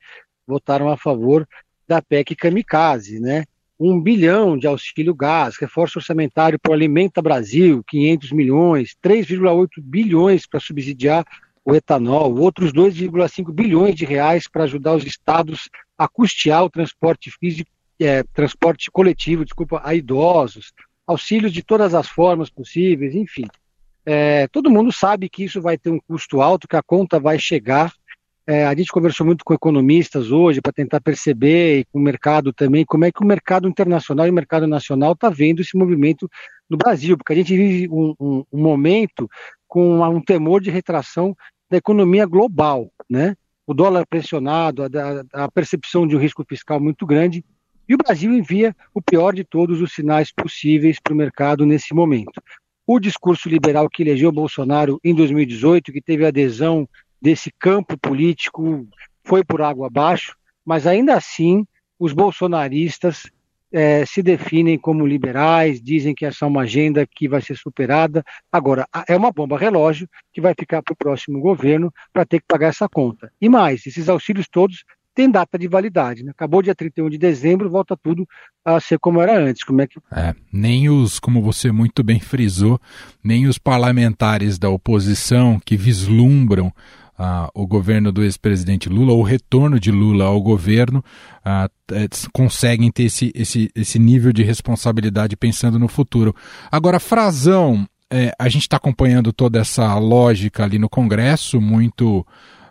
votaram 0.48 0.90
a 0.90 0.98
favor 0.98 1.48
da 1.88 2.02
PEC 2.02 2.36
Kamikaze, 2.36 3.20
né? 3.20 3.46
Um 3.80 4.02
bilhão 4.02 4.58
de 4.58 4.68
auxílio 4.68 5.14
gás, 5.14 5.58
reforço 5.58 6.00
orçamentário 6.00 6.58
para 6.58 6.72
o 6.72 6.74
Alimenta 6.74 7.22
Brasil, 7.22 7.84
500 7.88 8.32
milhões, 8.32 8.96
3,8 9.04 9.68
bilhões 9.82 10.48
para 10.48 10.60
subsidiar 10.60 11.26
o 11.64 11.76
etanol, 11.76 12.38
outros 12.38 12.72
2,5 12.72 13.52
bilhões 13.52 13.96
de 13.96 14.06
reais 14.06 14.48
para 14.48 14.64
ajudar 14.64 14.96
os 14.96 15.06
estados 15.06 15.70
a 15.98 16.08
custear 16.08 16.64
o 16.64 16.70
transporte 16.70 17.32
físico 17.32 17.70
é, 18.00 18.24
transporte 18.24 18.90
coletivo, 18.92 19.46
desculpa, 19.46 19.82
a 19.84 19.94
idosos, 19.94 20.74
auxílios 21.08 21.54
de 21.54 21.64
todas 21.64 21.94
as 21.94 22.08
formas 22.08 22.50
possíveis, 22.50 23.16
enfim. 23.16 23.46
É, 24.06 24.48
todo 24.48 24.70
mundo 24.70 24.92
sabe 24.92 25.30
que 25.30 25.44
isso 25.44 25.62
vai 25.62 25.78
ter 25.78 25.90
um 25.90 26.00
custo 26.00 26.42
alto, 26.42 26.68
que 26.68 26.76
a 26.76 26.84
conta 26.84 27.20
vai 27.20 27.40
chegar. 27.40 27.92
É, 28.48 28.66
a 28.66 28.76
gente 28.76 28.92
conversou 28.92 29.26
muito 29.26 29.44
com 29.44 29.54
economistas 29.54 30.32
hoje 30.32 30.62
para 30.62 30.72
tentar 30.72 31.02
perceber, 31.02 31.80
e 31.80 31.86
com 31.86 31.98
o 31.98 32.02
mercado 32.02 32.54
também, 32.54 32.86
como 32.86 33.06
é 33.06 33.12
que 33.12 33.24
o 33.24 33.26
mercado 33.26 33.68
internacional 33.68 34.28
e 34.28 34.30
o 34.30 34.34
mercado 34.34 34.68
nacional 34.68 35.14
está 35.14 35.30
vendo 35.30 35.62
esse 35.62 35.76
movimento 35.76 36.30
no 36.70 36.78
Brasil, 36.78 37.18
porque 37.18 37.34
a 37.34 37.36
gente 37.36 37.56
vive 37.56 37.90
um, 37.90 38.14
um, 38.20 38.44
um 38.52 38.62
momento 38.62 39.28
com 39.68 40.02
um 40.02 40.22
temor 40.22 40.62
de 40.62 40.70
retração 40.70 41.36
da 41.70 41.78
economia 41.78 42.26
global, 42.26 42.92
né? 43.10 43.36
O 43.66 43.74
dólar 43.74 44.06
pressionado, 44.06 44.84
a, 44.84 45.46
a 45.46 45.52
percepção 45.52 46.08
de 46.08 46.16
um 46.16 46.20
risco 46.20 46.46
fiscal 46.48 46.80
muito 46.80 47.04
grande, 47.06 47.44
e 47.88 47.94
o 47.94 47.98
Brasil 47.98 48.34
envia 48.34 48.76
o 48.94 49.02
pior 49.02 49.34
de 49.34 49.44
todos 49.44 49.82
os 49.82 49.94
sinais 49.94 50.32
possíveis 50.32 51.00
para 51.00 51.14
o 51.14 51.18
mercado 51.18 51.66
nesse 51.66 51.94
momento. 51.94 52.42
O 52.88 53.00
discurso 53.00 53.50
liberal 53.50 53.90
que 53.90 54.04
elegeu 54.04 54.32
Bolsonaro 54.32 55.00
em 55.04 55.14
2018, 55.14 55.92
que 55.92 56.02
teve 56.02 56.26
adesão 56.26 56.88
desse 57.22 57.52
campo 57.52 57.98
político, 57.98 58.88
foi 59.24 59.44
por 59.44 59.62
água 59.62 59.88
abaixo, 59.88 60.36
mas 60.64 60.86
ainda 60.86 61.16
assim 61.16 61.66
os 62.00 62.14
bolsonaristas 62.14 63.24
é, 63.72 64.06
se 64.06 64.22
definem 64.22 64.78
como 64.78 65.06
liberais, 65.06 65.82
dizem 65.82 66.14
que 66.14 66.26
essa 66.26 66.46
é 66.46 66.48
uma 66.48 66.62
agenda 66.62 67.06
que 67.06 67.28
vai 67.28 67.42
ser 67.42 67.58
superada. 67.58 68.24
Agora, 68.52 68.88
é 69.08 69.18
uma 69.18 69.32
bomba 69.32 69.58
relógio 69.58 70.08
que 70.32 70.40
vai 70.40 70.54
ficar 70.58 70.82
para 70.82 70.94
o 70.94 70.96
próximo 70.96 71.40
governo 71.40 71.92
para 72.14 72.26
ter 72.26 72.40
que 72.40 72.46
pagar 72.48 72.68
essa 72.68 72.88
conta. 72.88 73.32
E 73.42 73.50
mais, 73.50 73.86
esses 73.86 74.08
auxílios 74.08 74.48
todos 74.48 74.86
tem 75.16 75.32
data 75.32 75.58
de 75.58 75.68
validade. 75.68 76.24
Né? 76.24 76.32
Acabou 76.32 76.62
dia 76.62 76.76
31 76.76 77.10
de 77.10 77.18
dezembro, 77.18 77.70
volta 77.70 77.96
tudo 77.96 78.28
a 78.64 78.80
ser 78.80 79.00
como 79.00 79.22
era 79.22 79.40
antes. 79.40 79.64
Como 79.64 79.82
é 79.82 79.88
que... 79.88 79.98
É, 80.12 80.36
nem 80.52 80.90
os, 80.90 81.20
como 81.20 81.42
você 81.42 81.72
muito 81.72 82.04
bem 82.04 82.20
frisou, 82.20 82.80
nem 83.24 83.48
os 83.48 83.58
parlamentares 83.58 84.60
da 84.60 84.70
oposição 84.70 85.60
que 85.64 85.78
vislumbram 85.78 86.72
ah, 87.18 87.50
o 87.54 87.66
governo 87.66 88.12
do 88.12 88.24
ex-presidente 88.24 88.90
Lula, 88.90 89.14
o 89.14 89.24
retorno 89.24 89.80
de 89.80 89.90
Lula 89.90 90.26
ao 90.26 90.42
governo, 90.42 91.04
ah, 91.44 91.70
é, 91.92 92.08
conseguem 92.34 92.92
ter 92.92 93.04
esse, 93.04 93.32
esse, 93.34 93.72
esse 93.74 93.98
nível 93.98 94.34
de 94.34 94.44
responsabilidade 94.44 95.38
pensando 95.38 95.80
no 95.80 95.88
futuro. 95.88 96.36
Agora, 96.70 97.00
Frazão, 97.00 97.88
é, 98.12 98.34
a 98.38 98.50
gente 98.50 98.64
está 98.64 98.78
acompanhando 98.78 99.32
toda 99.32 99.60
essa 99.60 99.98
lógica 99.98 100.64
ali 100.64 100.78
no 100.78 100.90
Congresso, 100.90 101.62
muito 101.62 102.26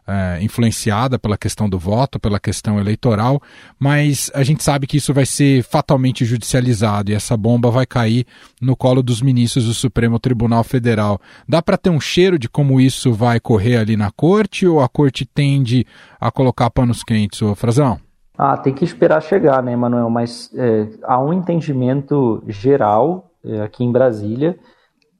é, 0.06 0.38
influenciada 0.42 1.18
pela 1.18 1.36
questão 1.36 1.68
do 1.68 1.78
voto, 1.78 2.20
pela 2.20 2.38
questão 2.38 2.78
eleitoral, 2.78 3.40
mas 3.78 4.30
a 4.34 4.42
gente 4.42 4.62
sabe 4.62 4.86
que 4.86 4.96
isso 4.96 5.14
vai 5.14 5.26
ser 5.26 5.62
fatalmente 5.62 6.24
judicializado 6.24 7.10
e 7.10 7.14
essa 7.14 7.36
bomba 7.36 7.70
vai 7.70 7.86
cair 7.86 8.26
no 8.60 8.76
colo 8.76 9.02
dos 9.02 9.22
ministros 9.22 9.66
do 9.66 9.74
Supremo 9.74 10.18
Tribunal 10.18 10.62
Federal. 10.64 11.20
Dá 11.48 11.62
para 11.62 11.78
ter 11.78 11.90
um 11.90 12.00
cheiro 12.00 12.38
de 12.38 12.48
como 12.48 12.80
isso 12.80 13.12
vai 13.12 13.40
correr 13.40 13.78
ali 13.78 13.96
na 13.96 14.10
corte 14.10 14.66
ou 14.66 14.80
a 14.80 14.88
corte 14.88 15.24
tende 15.24 15.86
a 16.20 16.30
colocar 16.30 16.70
panos 16.70 17.02
quentes, 17.02 17.40
ô 17.42 17.54
Frazão? 17.54 17.98
Ah, 18.36 18.56
tem 18.56 18.74
que 18.74 18.84
esperar 18.84 19.22
chegar, 19.22 19.62
né, 19.62 19.76
Manuel? 19.76 20.10
Mas 20.10 20.52
é, 20.54 20.88
há 21.04 21.20
um 21.20 21.32
entendimento 21.32 22.42
geral 22.48 23.30
é, 23.44 23.60
aqui 23.60 23.84
em 23.84 23.92
Brasília, 23.92 24.58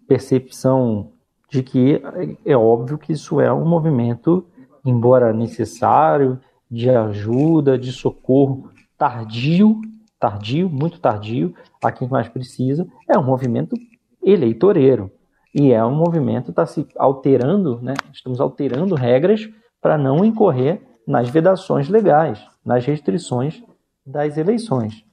percepção 0.09 1.13
de 1.49 1.63
que 1.63 2.03
é, 2.45 2.53
é 2.53 2.57
óbvio 2.57 2.99
que 2.99 3.13
isso 3.13 3.41
é 3.41 3.53
um 3.53 3.65
movimento 3.65 4.45
embora 4.85 5.33
necessário, 5.33 6.39
de 6.71 6.91
ajuda, 6.91 7.79
de 7.79 7.93
socorro 7.93 8.71
tardio, 8.99 9.81
tardio, 10.19 10.69
muito 10.69 10.99
tardio, 10.99 11.55
a 11.83 11.93
quem 11.93 12.09
mais 12.09 12.29
precisa, 12.29 12.87
é 13.09 13.19
um 13.19 13.25
movimento 13.25 13.77
eleitoreiro. 14.23 15.11
E 15.55 15.73
é 15.73 15.85
um 15.85 15.95
movimento 15.95 16.51
está 16.51 16.67
se 16.67 16.87
alterando, 16.97 17.81
né? 17.81 17.95
estamos 18.13 18.41
alterando 18.41 18.95
regras 18.95 19.49
para 19.81 19.97
não 19.97 20.25
incorrer 20.25 20.81
nas 21.07 21.29
vedações 21.29 21.89
legais, 21.89 22.45
nas 22.65 22.85
restrições 22.85 23.63
das 24.05 24.37
eleições. 24.37 25.05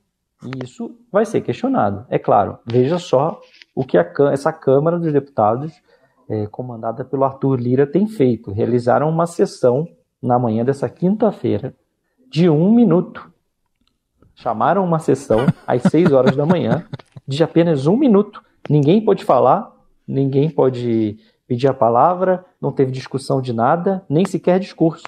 E 0.43 0.63
isso 0.63 0.95
vai 1.11 1.25
ser 1.25 1.41
questionado. 1.41 2.05
É 2.09 2.17
claro, 2.17 2.57
veja 2.65 2.97
só 2.97 3.39
o 3.75 3.83
que 3.83 3.97
a, 3.97 4.09
essa 4.31 4.51
Câmara 4.51 4.97
dos 4.97 5.13
Deputados 5.13 5.73
é, 6.29 6.47
comandada 6.47 7.03
pelo 7.03 7.23
Arthur 7.23 7.59
Lira, 7.59 7.85
tem 7.85 8.07
feito. 8.07 8.51
Realizaram 8.51 9.09
uma 9.09 9.25
sessão 9.25 9.87
na 10.21 10.37
manhã 10.37 10.63
dessa 10.63 10.87
quinta-feira 10.89 11.75
de 12.29 12.49
um 12.49 12.71
minuto. 12.71 13.31
Chamaram 14.35 14.83
uma 14.83 14.99
sessão 14.99 15.39
às 15.67 15.83
seis 15.83 16.11
horas 16.11 16.35
da 16.35 16.45
manhã 16.45 16.85
de 17.27 17.43
apenas 17.43 17.87
um 17.87 17.97
minuto. 17.97 18.41
Ninguém 18.69 19.03
pode 19.03 19.23
falar, 19.23 19.71
ninguém 20.07 20.49
pode 20.49 21.17
pedir 21.47 21.67
a 21.67 21.73
palavra, 21.73 22.45
não 22.61 22.71
teve 22.71 22.91
discussão 22.91 23.41
de 23.41 23.51
nada, 23.51 24.05
nem 24.09 24.25
sequer 24.25 24.59
discurso. 24.59 25.03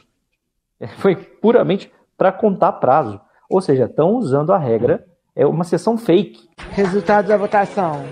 É, 0.80 0.88
foi 0.88 1.16
puramente 1.16 1.92
para 2.18 2.32
contar 2.32 2.74
prazo. 2.74 3.20
Ou 3.50 3.62
seja, 3.62 3.86
estão 3.86 4.16
usando 4.16 4.52
a 4.52 4.58
regra, 4.58 5.06
é 5.36 5.46
uma 5.46 5.64
sessão 5.64 5.98
fake. 5.98 6.50
Resultado 6.72 7.28
da 7.28 7.38
votação: 7.38 8.04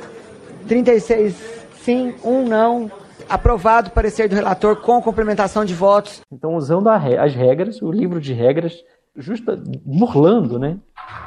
36 0.68 1.61
sim, 1.84 2.14
um 2.24 2.46
não, 2.48 2.90
Aprovado 3.30 3.90
o 3.90 3.92
parecer 3.92 4.28
do 4.28 4.36
relator 4.36 4.76
com 4.78 5.02
complementação 5.02 5.64
de 5.64 5.74
votos. 5.74 6.22
Então, 6.32 6.56
usando 6.56 6.90
as 6.90 7.34
regras, 7.34 7.82
o 7.82 7.90
livro 7.90 8.20
de 8.20 8.34
regras 8.34 8.84
justa, 9.16 9.62
burlando, 9.86 10.60
né? 10.60 10.78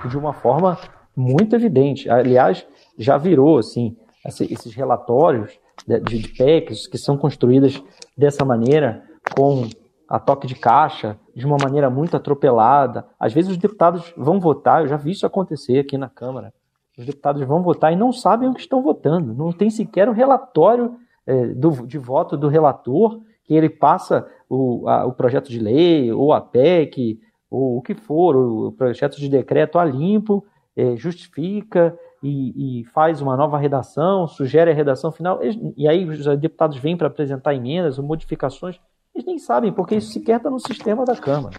De 0.08 0.16
uma 0.16 0.34
forma 0.34 0.78
muito 1.16 1.56
evidente. 1.56 2.08
Aliás, 2.10 2.66
já 2.98 3.16
virou 3.16 3.58
assim 3.58 3.96
esses 4.26 4.74
relatórios 4.74 5.58
de, 5.86 6.00
de 6.00 6.28
PECs 6.28 6.86
que 6.86 6.98
são 6.98 7.16
construídas 7.16 7.82
dessa 8.16 8.44
maneira, 8.44 9.02
com 9.34 9.68
a 10.08 10.18
toque 10.18 10.46
de 10.46 10.54
caixa, 10.54 11.18
de 11.34 11.46
uma 11.46 11.56
maneira 11.56 11.88
muito 11.90 12.16
atropelada. 12.16 13.06
Às 13.18 13.32
vezes 13.32 13.50
os 13.50 13.56
deputados 13.56 14.12
vão 14.16 14.38
votar, 14.38 14.82
eu 14.82 14.88
já 14.88 14.96
vi 14.96 15.12
isso 15.12 15.26
acontecer 15.26 15.78
aqui 15.78 15.96
na 15.96 16.08
Câmara. 16.08 16.52
Os 16.96 17.04
deputados 17.04 17.42
vão 17.42 17.62
votar 17.62 17.92
e 17.92 17.96
não 17.96 18.12
sabem 18.12 18.48
o 18.48 18.54
que 18.54 18.60
estão 18.60 18.82
votando. 18.82 19.34
Não 19.34 19.52
tem 19.52 19.68
sequer 19.70 20.08
o 20.08 20.12
um 20.12 20.14
relatório 20.14 20.96
é, 21.26 21.48
do, 21.48 21.86
de 21.86 21.98
voto 21.98 22.36
do 22.36 22.48
relator, 22.48 23.20
que 23.44 23.54
ele 23.54 23.68
passa 23.68 24.26
o, 24.48 24.88
a, 24.88 25.04
o 25.04 25.12
projeto 25.12 25.50
de 25.50 25.58
lei, 25.58 26.12
ou 26.12 26.32
a 26.32 26.40
PEC, 26.40 27.20
ou 27.50 27.78
o 27.78 27.82
que 27.82 27.94
for, 27.94 28.36
o 28.36 28.72
projeto 28.72 29.16
de 29.16 29.28
decreto 29.28 29.78
a 29.78 29.84
limpo, 29.84 30.44
é, 30.76 30.96
justifica 30.96 31.96
e, 32.22 32.80
e, 32.80 32.84
faz 32.86 33.20
uma 33.20 33.36
nova 33.36 33.58
redação, 33.58 34.26
sugere 34.26 34.70
a 34.70 34.74
redação 34.74 35.12
final, 35.12 35.40
e 35.76 35.86
aí 35.86 36.08
os 36.08 36.24
deputados 36.38 36.78
vêm 36.78 36.96
para 36.96 37.06
apresentar 37.06 37.54
emendas 37.54 37.98
ou 37.98 38.04
modificações, 38.04 38.80
eles 39.14 39.26
nem 39.26 39.38
sabem, 39.38 39.72
porque 39.72 39.96
isso 39.96 40.10
sequer 40.10 40.38
está 40.38 40.50
no 40.50 40.58
sistema 40.58 41.04
da 41.04 41.14
Câmara. 41.14 41.54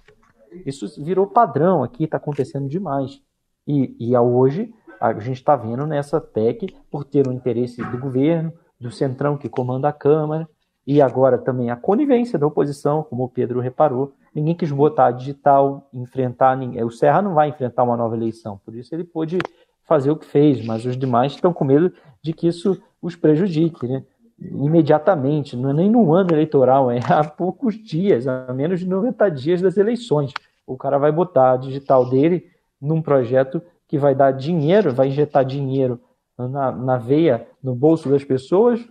Isso 0.65 1.01
virou 1.03 1.27
padrão 1.27 1.83
aqui, 1.83 2.05
está 2.05 2.17
acontecendo 2.17 2.67
demais. 2.67 3.21
E, 3.67 3.95
e 3.99 4.17
hoje 4.17 4.73
a 4.99 5.13
gente 5.13 5.37
está 5.37 5.55
vendo 5.55 5.85
nessa 5.85 6.19
PEC, 6.19 6.75
por 6.89 7.03
ter 7.03 7.27
o 7.27 7.33
interesse 7.33 7.83
do 7.83 7.97
governo, 7.97 8.53
do 8.79 8.91
Centrão 8.91 9.37
que 9.37 9.49
comanda 9.49 9.87
a 9.87 9.93
Câmara, 9.93 10.47
e 10.85 11.01
agora 11.01 11.37
também 11.37 11.71
a 11.71 11.75
conivência 11.75 12.37
da 12.37 12.45
oposição, 12.45 13.03
como 13.03 13.23
o 13.23 13.29
Pedro 13.29 13.59
reparou. 13.59 14.13
Ninguém 14.33 14.53
quis 14.53 14.71
botar 14.71 15.11
digital, 15.11 15.87
enfrentar 15.93 16.55
ninguém. 16.55 16.83
O 16.83 16.91
Serra 16.91 17.21
não 17.21 17.33
vai 17.33 17.49
enfrentar 17.49 17.83
uma 17.83 17.97
nova 17.97 18.15
eleição, 18.15 18.59
por 18.63 18.75
isso 18.75 18.93
ele 18.93 19.03
pôde 19.03 19.39
fazer 19.85 20.11
o 20.11 20.15
que 20.15 20.25
fez, 20.25 20.65
mas 20.65 20.85
os 20.85 20.97
demais 20.97 21.33
estão 21.33 21.53
com 21.53 21.63
medo 21.63 21.91
de 22.21 22.33
que 22.33 22.47
isso 22.47 22.81
os 23.01 23.15
prejudique, 23.15 23.87
né? 23.87 24.03
imediatamente, 24.39 25.55
não 25.55 25.69
é 25.69 25.73
nem 25.73 25.89
no 25.89 26.13
ano 26.13 26.31
eleitoral, 26.31 26.91
é 26.91 26.99
há 27.07 27.23
poucos 27.23 27.75
dias, 27.75 28.27
há 28.27 28.53
menos 28.53 28.79
de 28.79 28.87
90 28.87 29.29
dias 29.29 29.61
das 29.61 29.77
eleições. 29.77 30.31
O 30.67 30.75
cara 30.75 30.97
vai 30.97 31.11
botar 31.11 31.53
a 31.53 31.57
digital 31.57 32.09
dele 32.09 32.47
num 32.81 33.01
projeto 33.01 33.61
que 33.87 33.97
vai 33.97 34.15
dar 34.15 34.31
dinheiro, 34.31 34.93
vai 34.93 35.07
injetar 35.07 35.45
dinheiro 35.45 35.99
na, 36.37 36.71
na 36.71 36.97
veia, 36.97 37.47
no 37.61 37.75
bolso 37.75 38.09
das 38.09 38.23
pessoas 38.23 38.85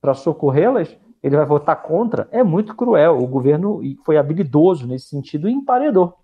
para 0.00 0.14
socorrê-las, 0.14 0.96
ele 1.22 1.36
vai 1.36 1.44
votar 1.44 1.82
contra, 1.82 2.28
é 2.30 2.42
muito 2.42 2.74
cruel. 2.74 3.18
O 3.18 3.26
governo 3.26 3.80
foi 4.04 4.16
habilidoso 4.16 4.86
nesse 4.86 5.08
sentido 5.08 5.48
e 5.48 5.52
emparedou. 5.52 6.14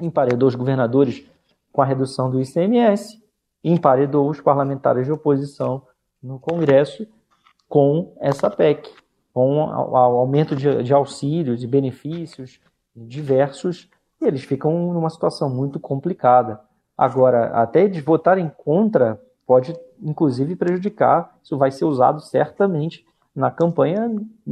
Emparedou 0.00 0.48
os 0.48 0.54
governadores 0.54 1.26
com 1.72 1.82
a 1.82 1.84
redução 1.84 2.30
do 2.30 2.40
ICMS, 2.40 3.20
emparedou 3.64 4.28
os 4.28 4.40
parlamentares 4.40 5.06
de 5.06 5.12
oposição 5.12 5.82
no 6.22 6.38
Congresso 6.38 7.06
com 7.68 8.14
essa 8.20 8.50
PEC, 8.50 8.90
com 9.32 9.56
o 9.56 9.96
aumento 9.96 10.54
de, 10.54 10.82
de 10.82 10.92
auxílios 10.92 11.64
e 11.64 11.66
benefícios 11.66 12.60
diversos, 12.94 13.88
e 14.20 14.26
eles 14.26 14.44
ficam 14.44 14.92
numa 14.92 15.08
situação 15.08 15.48
muito 15.48 15.80
complicada. 15.80 16.60
Agora, 16.96 17.46
até 17.48 17.88
de 17.88 18.00
votarem 18.00 18.50
contra 18.56 19.20
pode, 19.46 19.74
inclusive, 20.00 20.56
prejudicar, 20.56 21.36
isso 21.42 21.58
vai 21.58 21.70
ser 21.70 21.84
usado 21.84 22.20
certamente 22.20 23.04
na 23.34 23.50
campanha, 23.50 24.10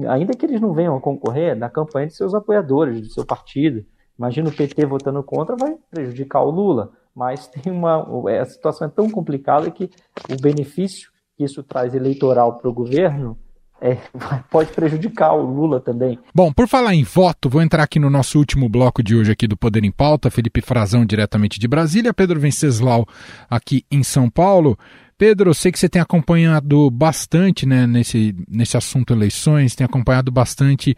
ainda 0.09 0.35
que 0.35 0.46
eles 0.46 0.61
não 0.61 0.72
venham 0.72 0.96
a 0.96 1.00
concorrer, 1.00 1.55
na 1.57 1.68
campanha 1.68 2.07
de 2.07 2.14
seus 2.14 2.35
apoiadores, 2.35 3.00
do 3.00 3.11
seu 3.11 3.24
partido. 3.24 3.85
Imagina 4.18 4.48
o 4.48 4.53
PT 4.53 4.85
votando 4.87 5.22
contra, 5.22 5.57
vai 5.57 5.76
prejudicar 5.90 6.42
o 6.42 6.50
Lula. 6.50 6.92
Mas 7.14 7.46
tem 7.48 7.72
uma. 7.72 8.07
A 8.40 8.44
situação 8.44 8.87
é 8.87 8.90
tão 8.90 9.11
complicada 9.11 9.70
que 9.70 9.90
o 10.31 10.40
benefício 10.40 11.11
que 11.37 11.44
isso 11.44 11.62
traz 11.62 11.94
eleitoral 11.94 12.59
para 12.59 12.68
o 12.68 12.72
governo 12.72 13.38
é, 13.81 13.97
pode 14.51 14.73
prejudicar 14.73 15.33
o 15.33 15.43
Lula 15.43 15.81
também. 15.81 16.19
Bom, 16.35 16.53
por 16.53 16.69
falar 16.69 16.95
em 16.95 17.03
voto, 17.03 17.49
vou 17.49 17.62
entrar 17.62 17.83
aqui 17.83 17.99
no 17.99 18.11
nosso 18.11 18.38
último 18.38 18.69
bloco 18.69 19.03
de 19.03 19.16
hoje 19.16 19.33
aqui 19.33 19.47
do 19.47 19.57
Poder 19.57 19.85
em 19.85 19.90
Pauta. 19.90 20.31
Felipe 20.31 20.61
Frazão, 20.61 21.05
diretamente 21.05 21.59
de 21.59 21.66
Brasília, 21.66 22.14
Pedro 22.14 22.38
Venceslau, 22.38 23.07
aqui 23.49 23.85
em 23.90 24.03
São 24.03 24.29
Paulo. 24.29 24.79
Pedro, 25.16 25.53
sei 25.53 25.71
que 25.71 25.79
você 25.79 25.87
tem 25.88 26.01
acompanhado 26.01 26.90
bastante 26.90 27.66
né, 27.66 27.87
nesse, 27.87 28.35
nesse 28.49 28.79
assunto 28.79 29.12
eleições, 29.12 29.75
tem 29.75 29.85
acompanhado 29.85 30.31
bastante 30.31 30.97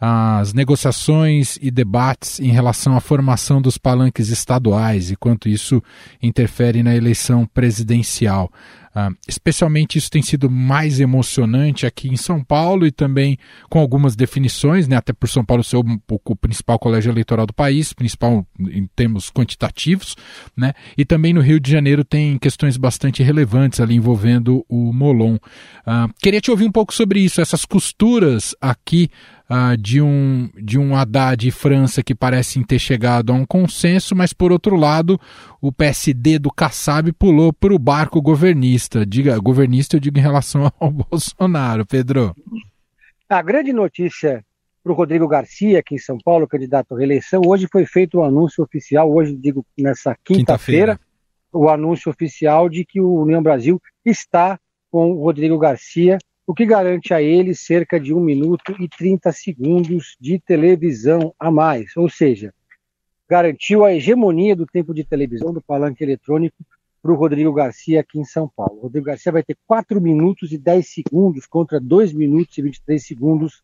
as 0.00 0.52
negociações 0.52 1.58
e 1.60 1.70
debates 1.70 2.38
em 2.38 2.50
relação 2.50 2.96
à 2.96 3.00
formação 3.00 3.60
dos 3.60 3.78
palanques 3.78 4.28
estaduais 4.28 5.10
e 5.10 5.16
quanto 5.16 5.48
isso 5.48 5.82
interfere 6.22 6.82
na 6.82 6.94
eleição 6.94 7.46
presidencial. 7.46 8.48
Uh, 8.94 9.12
especialmente 9.26 9.98
isso 9.98 10.08
tem 10.08 10.22
sido 10.22 10.48
mais 10.48 11.00
emocionante 11.00 11.84
aqui 11.84 12.08
em 12.08 12.16
São 12.16 12.44
Paulo 12.44 12.86
e 12.86 12.92
também 12.92 13.36
com 13.68 13.80
algumas 13.80 14.14
definições, 14.14 14.86
né, 14.86 14.94
até 14.94 15.12
por 15.12 15.28
São 15.28 15.44
Paulo 15.44 15.64
ser 15.64 15.78
o, 15.78 15.84
o, 16.08 16.36
principal 16.36 16.78
colégio 16.78 17.10
eleitoral 17.10 17.44
do 17.44 17.52
país, 17.52 17.92
principal 17.92 18.46
em 18.60 18.86
termos 18.94 19.32
quantitativos, 19.32 20.14
né, 20.56 20.74
e 20.96 21.04
também 21.04 21.32
no 21.32 21.40
Rio 21.40 21.58
de 21.58 21.72
Janeiro 21.72 22.04
tem 22.04 22.38
questões 22.38 22.76
bastante 22.76 23.20
relevantes 23.20 23.80
ali 23.80 23.96
envolvendo 23.96 24.64
o 24.68 24.92
Molon. 24.92 25.34
Uh, 25.34 26.12
queria 26.22 26.40
te 26.40 26.52
ouvir 26.52 26.66
um 26.66 26.72
pouco 26.72 26.94
sobre 26.94 27.18
isso, 27.18 27.40
essas 27.40 27.64
costuras 27.64 28.54
aqui 28.60 29.10
uh, 29.50 29.76
de, 29.76 30.00
um, 30.00 30.48
de 30.56 30.78
um 30.78 30.96
Haddad 30.96 31.46
e 31.46 31.50
França 31.50 32.02
que 32.02 32.14
parecem 32.14 32.62
ter 32.62 32.78
chegado 32.78 33.32
a 33.32 33.34
um 33.34 33.44
consenso, 33.44 34.14
mas 34.14 34.32
por 34.32 34.52
outro 34.52 34.76
lado, 34.76 35.20
o 35.60 35.72
PSD 35.72 36.38
do 36.38 36.50
Kassab 36.50 37.12
pulou 37.12 37.52
para 37.52 37.74
o 37.74 37.78
barco 37.78 38.20
governista. 38.20 38.83
Diga, 39.06 39.38
governista 39.38 39.96
eu 39.96 40.00
digo 40.00 40.18
em 40.18 40.22
relação 40.22 40.70
ao 40.78 40.90
Bolsonaro, 40.90 41.86
Pedro. 41.86 42.34
A 43.28 43.42
grande 43.42 43.72
notícia 43.72 44.44
para 44.82 44.92
o 44.92 44.94
Rodrigo 44.94 45.26
Garcia, 45.26 45.78
aqui 45.78 45.94
em 45.94 45.98
São 45.98 46.18
Paulo, 46.22 46.46
candidato 46.46 46.94
à 46.94 46.98
reeleição, 46.98 47.40
hoje 47.46 47.66
foi 47.70 47.86
feito 47.86 48.18
o 48.18 48.20
um 48.20 48.24
anúncio 48.24 48.62
oficial, 48.62 49.10
hoje 49.10 49.34
digo 49.34 49.64
nessa 49.78 50.16
quinta-feira, 50.24 50.96
quinta 50.96 51.14
o 51.52 51.68
anúncio 51.68 52.10
oficial 52.10 52.68
de 52.68 52.84
que 52.84 53.00
o 53.00 53.22
União 53.22 53.42
Brasil 53.42 53.80
está 54.04 54.58
com 54.90 55.12
o 55.12 55.22
Rodrigo 55.22 55.56
Garcia 55.56 56.18
o 56.46 56.52
que 56.52 56.66
garante 56.66 57.14
a 57.14 57.22
ele 57.22 57.54
cerca 57.54 57.98
de 57.98 58.12
1 58.12 58.20
minuto 58.20 58.76
e 58.78 58.88
30 58.88 59.32
segundos 59.32 60.16
de 60.20 60.38
televisão 60.38 61.34
a 61.38 61.50
mais, 61.50 61.96
ou 61.96 62.08
seja, 62.08 62.52
garantiu 63.28 63.84
a 63.84 63.94
hegemonia 63.94 64.54
do 64.54 64.66
tempo 64.66 64.92
de 64.92 65.04
televisão 65.04 65.54
do 65.54 65.62
palanque 65.62 66.04
eletrônico 66.04 66.56
para 67.04 67.12
o 67.12 67.16
Rodrigo 67.16 67.52
Garcia 67.52 68.00
aqui 68.00 68.18
em 68.18 68.24
São 68.24 68.48
Paulo. 68.48 68.78
O 68.78 68.80
Rodrigo 68.84 69.04
Garcia 69.04 69.30
vai 69.30 69.42
ter 69.42 69.58
4 69.66 70.00
minutos 70.00 70.52
e 70.52 70.56
10 70.56 70.88
segundos 70.88 71.44
contra 71.44 71.78
2 71.78 72.14
minutos 72.14 72.56
e 72.56 72.62
23 72.62 73.06
segundos 73.06 73.62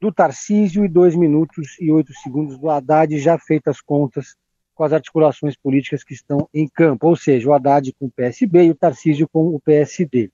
do 0.00 0.10
Tarcísio 0.10 0.82
e 0.82 0.88
2 0.88 1.14
minutos 1.14 1.76
e 1.78 1.92
8 1.92 2.10
segundos 2.14 2.58
do 2.58 2.70
Haddad, 2.70 3.18
já 3.18 3.38
feitas 3.38 3.76
as 3.76 3.82
contas 3.82 4.34
com 4.74 4.82
as 4.82 4.94
articulações 4.94 5.54
políticas 5.58 6.02
que 6.02 6.14
estão 6.14 6.48
em 6.54 6.66
campo, 6.66 7.06
ou 7.06 7.14
seja, 7.14 7.50
o 7.50 7.52
Haddad 7.52 7.92
com 7.98 8.06
o 8.06 8.10
PSB 8.10 8.64
e 8.64 8.70
o 8.70 8.74
Tarcísio 8.74 9.28
com 9.30 9.54
o 9.54 9.60
PSD. 9.60 10.30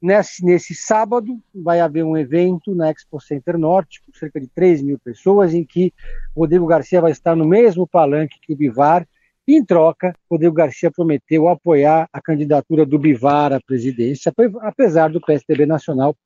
Nesse, 0.00 0.42
nesse 0.42 0.74
sábado, 0.74 1.38
vai 1.54 1.80
haver 1.80 2.06
um 2.06 2.16
evento 2.16 2.74
na 2.74 2.90
Expo 2.90 3.20
Center 3.20 3.58
Norte, 3.58 4.02
com 4.02 4.18
cerca 4.18 4.40
de 4.40 4.46
3 4.46 4.80
mil 4.80 4.98
pessoas, 4.98 5.52
em 5.52 5.62
que 5.62 5.92
Rodrigo 6.34 6.66
Garcia 6.66 7.02
vai 7.02 7.12
estar 7.12 7.36
no 7.36 7.46
mesmo 7.46 7.86
palanque 7.86 8.40
que 8.40 8.54
o 8.54 8.56
Bivar. 8.56 9.06
Em 9.48 9.64
troca, 9.64 10.12
Rodrigo 10.28 10.54
Garcia 10.54 10.90
prometeu 10.90 11.48
apoiar 11.48 12.08
a 12.12 12.20
candidatura 12.20 12.84
do 12.84 12.98
Bivar 12.98 13.52
à 13.52 13.60
presidência, 13.60 14.32
apesar 14.62 15.08
do 15.08 15.20
PSDB 15.20 15.66
Nacional 15.66 16.16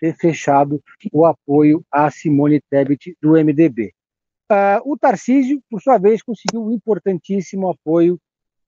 ter 0.00 0.16
fechado 0.16 0.82
o 1.12 1.24
apoio 1.24 1.84
a 1.90 2.10
Simone 2.10 2.60
Tebet 2.68 3.16
do 3.22 3.32
MDB. 3.32 3.86
Uh, 3.86 4.52
ah, 4.52 4.80
o 4.84 4.98
Tarcísio, 4.98 5.62
por 5.70 5.80
sua 5.80 5.98
vez, 5.98 6.20
conseguiu 6.20 6.64
um 6.64 6.72
importantíssimo 6.72 7.70
apoio 7.70 8.18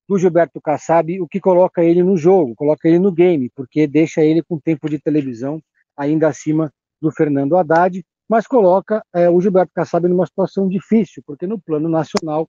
do 0.08 0.16
Gilberto 0.16 0.60
Kassab, 0.60 1.20
o 1.20 1.26
que 1.26 1.40
coloca 1.40 1.82
ele 1.82 2.02
no 2.02 2.16
jogo, 2.16 2.54
coloca 2.54 2.88
ele 2.88 3.00
no 3.00 3.10
game, 3.10 3.50
porque 3.54 3.88
deixa 3.88 4.22
ele 4.22 4.40
com 4.40 4.58
tempo 4.58 4.88
de 4.88 5.00
televisão 5.00 5.60
ainda 5.96 6.28
acima 6.28 6.72
do 7.02 7.10
Fernando 7.10 7.56
Haddad, 7.56 8.04
mas 8.28 8.46
coloca 8.46 9.04
é, 9.12 9.28
o 9.28 9.40
Gilberto 9.40 9.72
Kassab 9.74 10.08
numa 10.08 10.26
situação 10.26 10.68
difícil, 10.68 11.22
porque 11.26 11.46
no 11.46 11.60
plano 11.60 11.88
nacional, 11.88 12.48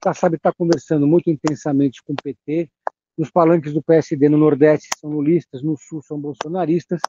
Kassab 0.00 0.36
está 0.36 0.52
conversando 0.52 1.06
muito 1.06 1.30
intensamente 1.30 2.02
com 2.02 2.12
o 2.12 2.16
PT, 2.22 2.70
os 3.16 3.30
palanques 3.30 3.72
do 3.72 3.82
PSD 3.82 4.28
no 4.28 4.38
Nordeste 4.38 4.88
são 4.98 5.10
lulistas, 5.10 5.62
no 5.62 5.76
Sul 5.76 6.00
são 6.02 6.20
bolsonaristas, 6.20 7.00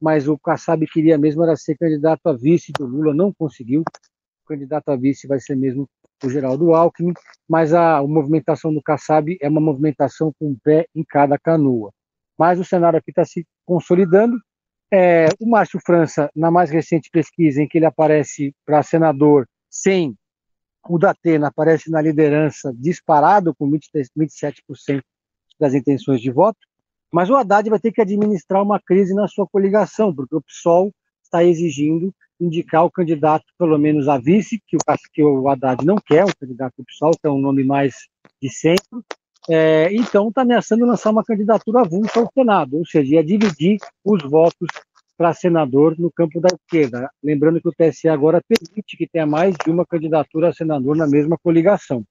mas 0.00 0.28
o 0.28 0.38
Kassab 0.38 0.86
queria 0.86 1.16
mesmo 1.16 1.42
era 1.42 1.56
ser 1.56 1.76
candidato 1.76 2.26
a 2.26 2.34
vice 2.34 2.70
do 2.72 2.84
Lula, 2.86 3.14
não 3.14 3.32
conseguiu, 3.32 3.80
o 3.80 4.46
candidato 4.46 4.90
a 4.90 4.96
vice 4.96 5.26
vai 5.26 5.40
ser 5.40 5.56
mesmo 5.56 5.88
o 6.22 6.30
Geraldo 6.30 6.74
Alckmin, 6.74 7.14
mas 7.48 7.72
a, 7.72 7.98
a 7.98 8.06
movimentação 8.06 8.72
do 8.72 8.82
Kassab 8.82 9.36
é 9.40 9.48
uma 9.48 9.60
movimentação 9.60 10.32
com 10.38 10.50
um 10.50 10.56
pé 10.62 10.86
em 10.94 11.02
cada 11.02 11.38
canoa. 11.38 11.90
Mas 12.38 12.58
o 12.58 12.64
cenário 12.64 12.98
aqui 12.98 13.10
está 13.10 13.24
se 13.24 13.46
consolidando. 13.64 14.36
É, 14.92 15.28
o 15.40 15.48
Márcio 15.48 15.80
França, 15.84 16.30
na 16.34 16.50
mais 16.50 16.70
recente 16.70 17.10
pesquisa 17.10 17.62
em 17.62 17.68
que 17.68 17.78
ele 17.78 17.86
aparece 17.86 18.54
para 18.64 18.82
senador 18.82 19.46
sem 19.70 20.14
o 20.88 20.98
Datena 20.98 21.48
aparece 21.48 21.90
na 21.90 22.00
liderança 22.00 22.72
disparado 22.76 23.54
com 23.54 23.70
27% 23.70 25.02
das 25.58 25.74
intenções 25.74 26.20
de 26.20 26.30
voto, 26.30 26.58
mas 27.12 27.30
o 27.30 27.36
Haddad 27.36 27.70
vai 27.70 27.78
ter 27.78 27.92
que 27.92 28.00
administrar 28.00 28.62
uma 28.62 28.80
crise 28.80 29.14
na 29.14 29.28
sua 29.28 29.46
coligação, 29.46 30.14
porque 30.14 30.34
o 30.34 30.42
PSOL 30.42 30.92
está 31.22 31.44
exigindo 31.44 32.12
indicar 32.40 32.84
o 32.84 32.90
candidato, 32.90 33.44
pelo 33.56 33.78
menos 33.78 34.08
a 34.08 34.18
vice, 34.18 34.60
que 34.66 34.76
o, 34.76 34.80
que 35.12 35.22
o 35.22 35.48
Haddad 35.48 35.84
não 35.84 35.96
quer, 35.96 36.24
o 36.24 36.36
candidato 36.36 36.74
do 36.78 36.84
PSOL, 36.84 37.12
que 37.12 37.26
é 37.26 37.30
um 37.30 37.38
nome 37.38 37.62
mais 37.62 38.08
de 38.42 38.50
centro, 38.50 39.04
é, 39.48 39.94
então 39.94 40.28
está 40.28 40.42
ameaçando 40.42 40.86
lançar 40.86 41.10
uma 41.10 41.24
candidatura 41.24 41.82
avulsa 41.82 42.18
ao 42.18 42.30
Senado, 42.32 42.78
ou 42.78 42.86
seja, 42.86 43.16
ia 43.16 43.24
dividir 43.24 43.78
os 44.04 44.22
votos 44.22 44.68
para 45.16 45.32
senador 45.32 45.98
no 45.98 46.10
campo 46.10 46.40
da 46.40 46.48
esquerda. 46.48 47.10
Lembrando 47.22 47.60
que 47.60 47.68
o 47.68 47.72
TSE 47.72 48.08
agora 48.08 48.40
permite 48.46 48.96
que 48.96 49.06
tenha 49.06 49.26
mais 49.26 49.54
de 49.64 49.70
uma 49.70 49.86
candidatura 49.86 50.48
a 50.48 50.52
senador 50.52 50.96
na 50.96 51.06
mesma 51.06 51.36
coligação. 51.42 52.04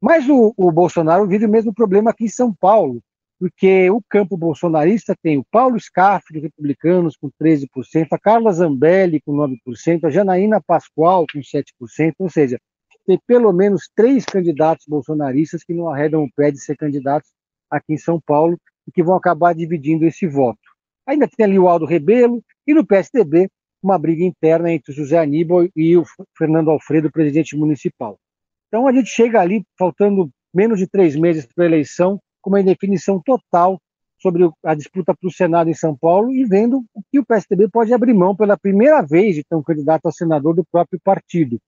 Mas 0.00 0.28
o, 0.28 0.52
o 0.56 0.70
Bolsonaro 0.70 1.26
vive 1.26 1.46
o 1.46 1.50
mesmo 1.50 1.72
problema 1.74 2.10
aqui 2.10 2.24
em 2.24 2.28
São 2.28 2.54
Paulo, 2.54 3.00
porque 3.38 3.90
o 3.90 4.00
campo 4.08 4.36
bolsonarista 4.36 5.14
tem 5.22 5.38
o 5.38 5.44
Paulo 5.50 5.78
Scaff, 5.78 6.24
de 6.32 6.40
Republicanos, 6.40 7.16
com 7.16 7.30
13%, 7.42 8.08
a 8.12 8.18
Carla 8.18 8.52
Zambelli, 8.52 9.20
com 9.20 9.32
9%, 9.32 10.04
a 10.04 10.10
Janaína 10.10 10.60
Pascoal, 10.66 11.26
com 11.32 11.40
7%, 11.40 12.14
ou 12.18 12.30
seja, 12.30 12.58
tem 13.06 13.18
pelo 13.26 13.52
menos 13.52 13.88
três 13.94 14.24
candidatos 14.24 14.86
bolsonaristas 14.88 15.62
que 15.62 15.72
não 15.72 15.88
arredam 15.88 16.24
o 16.24 16.32
pé 16.34 16.50
de 16.50 16.58
ser 16.58 16.76
candidatos 16.76 17.30
aqui 17.70 17.94
em 17.94 17.98
São 17.98 18.20
Paulo 18.20 18.58
e 18.86 18.92
que 18.92 19.02
vão 19.02 19.14
acabar 19.14 19.54
dividindo 19.54 20.04
esse 20.04 20.26
voto. 20.26 20.65
Ainda 21.06 21.28
tem 21.28 21.46
ali 21.46 21.58
o 21.58 21.68
Aldo 21.68 21.86
Rebelo 21.86 22.42
e 22.66 22.74
no 22.74 22.84
PSDB 22.84 23.48
uma 23.82 23.98
briga 23.98 24.24
interna 24.24 24.72
entre 24.72 24.92
o 24.92 24.94
José 24.94 25.18
Aníbal 25.18 25.68
e 25.76 25.96
o 25.96 26.04
Fernando 26.36 26.70
Alfredo, 26.70 27.10
presidente 27.10 27.56
municipal. 27.56 28.18
Então 28.68 28.88
a 28.88 28.92
gente 28.92 29.08
chega 29.08 29.40
ali, 29.40 29.64
faltando 29.78 30.28
menos 30.52 30.78
de 30.78 30.86
três 30.86 31.14
meses 31.14 31.46
para 31.46 31.64
a 31.64 31.68
eleição, 31.68 32.18
com 32.40 32.50
uma 32.50 32.60
indefinição 32.60 33.20
total 33.24 33.80
sobre 34.20 34.48
a 34.64 34.74
disputa 34.74 35.14
para 35.14 35.28
o 35.28 35.32
Senado 35.32 35.68
em 35.70 35.74
São 35.74 35.96
Paulo 35.96 36.32
e 36.32 36.44
vendo 36.44 36.84
o 36.94 37.02
que 37.10 37.18
o 37.18 37.24
PSDB 37.24 37.68
pode 37.68 37.92
abrir 37.92 38.14
mão 38.14 38.34
pela 38.34 38.56
primeira 38.56 39.02
vez 39.02 39.34
de 39.34 39.44
ter 39.44 39.54
um 39.54 39.62
candidato 39.62 40.06
a 40.08 40.12
senador 40.12 40.54
do 40.54 40.64
próprio 40.64 40.98
partido. 41.04 41.60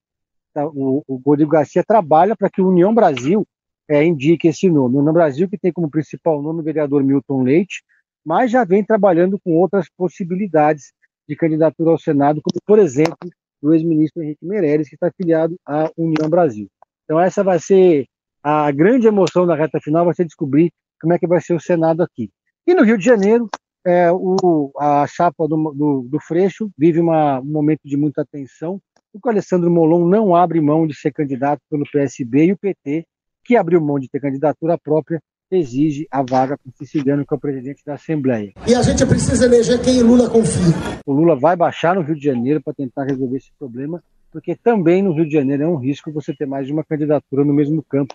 Tá, 0.53 0.67
o, 0.67 1.05
o 1.07 1.17
Rodrigo 1.25 1.51
Garcia 1.51 1.85
trabalha 1.85 2.35
para 2.35 2.51
que 2.51 2.61
o 2.61 2.69
União 2.69 2.95
Brasil 2.95 3.47
é, 3.89 4.05
indique 4.05 4.49
esse 4.49 4.69
nome. 4.71 4.97
O 4.97 5.01
União 5.01 5.13
Brasil, 5.13 5.49
que 5.49 5.59
tem 5.59 5.73
como 5.73 5.91
principal 5.91 6.43
nome 6.43 6.61
o 6.61 6.65
vereador 6.65 7.05
Milton 7.05 7.43
Leite, 7.43 7.83
mas 8.25 8.51
já 8.51 8.65
vem 8.65 8.85
trabalhando 8.85 9.39
com 9.41 9.57
outras 9.57 9.89
possibilidades 9.97 10.93
de 11.29 11.37
candidatura 11.37 11.91
ao 11.91 11.99
Senado, 11.99 12.41
como, 12.43 12.61
por 12.65 12.79
exemplo, 12.79 13.17
do 13.63 13.75
ex-ministro 13.75 14.23
Henrique 14.23 14.47
Meirelles, 14.47 14.89
que 14.89 14.95
está 14.95 15.09
afiliado 15.09 15.57
à 15.67 15.91
União 15.97 16.29
Brasil. 16.29 16.69
Então, 17.05 17.21
essa 17.21 17.43
vai 17.43 17.59
ser 17.59 18.07
a 18.43 18.71
grande 18.71 19.07
emoção 19.07 19.47
da 19.47 19.55
reta 19.55 19.81
final, 19.81 20.05
vai 20.05 20.15
ser 20.15 20.25
descobrir 20.25 20.71
como 21.01 21.13
é 21.13 21.19
que 21.19 21.27
vai 21.27 21.41
ser 21.41 21.55
o 21.55 21.61
Senado 21.61 22.03
aqui. 22.03 22.31
E 22.67 22.75
no 22.75 22.83
Rio 22.83 22.99
de 22.99 23.05
Janeiro, 23.05 23.49
é, 23.87 24.11
o, 24.13 24.71
a 24.79 25.07
chapa 25.07 25.47
do, 25.49 25.57
do, 25.73 26.09
do 26.09 26.21
Freixo 26.21 26.71
vive 26.77 27.01
uma, 27.01 27.41
um 27.41 27.45
momento 27.45 27.81
de 27.85 27.97
muita 27.97 28.25
tensão, 28.25 28.81
porque 29.13 29.29
o 29.29 29.31
Alessandro 29.31 29.71
Molon 29.71 30.07
não 30.07 30.35
abre 30.35 30.61
mão 30.61 30.87
de 30.87 30.95
ser 30.95 31.13
candidato 31.13 31.61
pelo 31.71 31.85
PSB 31.91 32.47
e 32.47 32.53
o 32.53 32.59
PT, 32.59 33.07
que 33.45 33.57
abriu 33.57 33.81
mão 33.81 33.99
de 33.99 34.09
ter 34.09 34.21
candidatura 34.21 34.77
própria, 34.77 35.21
exige 35.57 36.07
a 36.11 36.23
vaga 36.23 36.59
para 36.59 36.71
o 36.71 36.77
Siciliano, 36.77 37.25
que 37.27 37.33
é 37.33 37.37
o 37.37 37.41
presidente 37.41 37.85
da 37.85 37.95
Assembleia. 37.95 38.53
E 38.67 38.75
a 38.75 38.83
gente 38.83 39.05
precisa 39.07 39.47
eleger 39.47 39.81
quem 39.81 40.03
Lula 40.03 40.29
confia. 40.29 40.75
O 41.07 41.13
Lula 41.13 41.37
vai 41.37 41.57
baixar 41.57 41.95
no 41.95 42.03
Rio 42.03 42.15
de 42.15 42.25
Janeiro 42.25 42.61
para 42.63 42.75
tentar 42.75 43.05
resolver 43.05 43.37
esse 43.37 43.51
problema, 43.59 44.03
porque 44.31 44.55
também 44.55 45.03
no 45.03 45.13
Rio 45.13 45.27
de 45.27 45.33
Janeiro 45.33 45.63
é 45.63 45.67
um 45.67 45.77
risco 45.77 46.13
você 46.13 46.35
ter 46.35 46.47
mais 46.47 46.67
de 46.67 46.73
uma 46.73 46.85
candidatura 46.85 47.45
no 47.45 47.53
mesmo 47.53 47.83
campo 47.83 48.15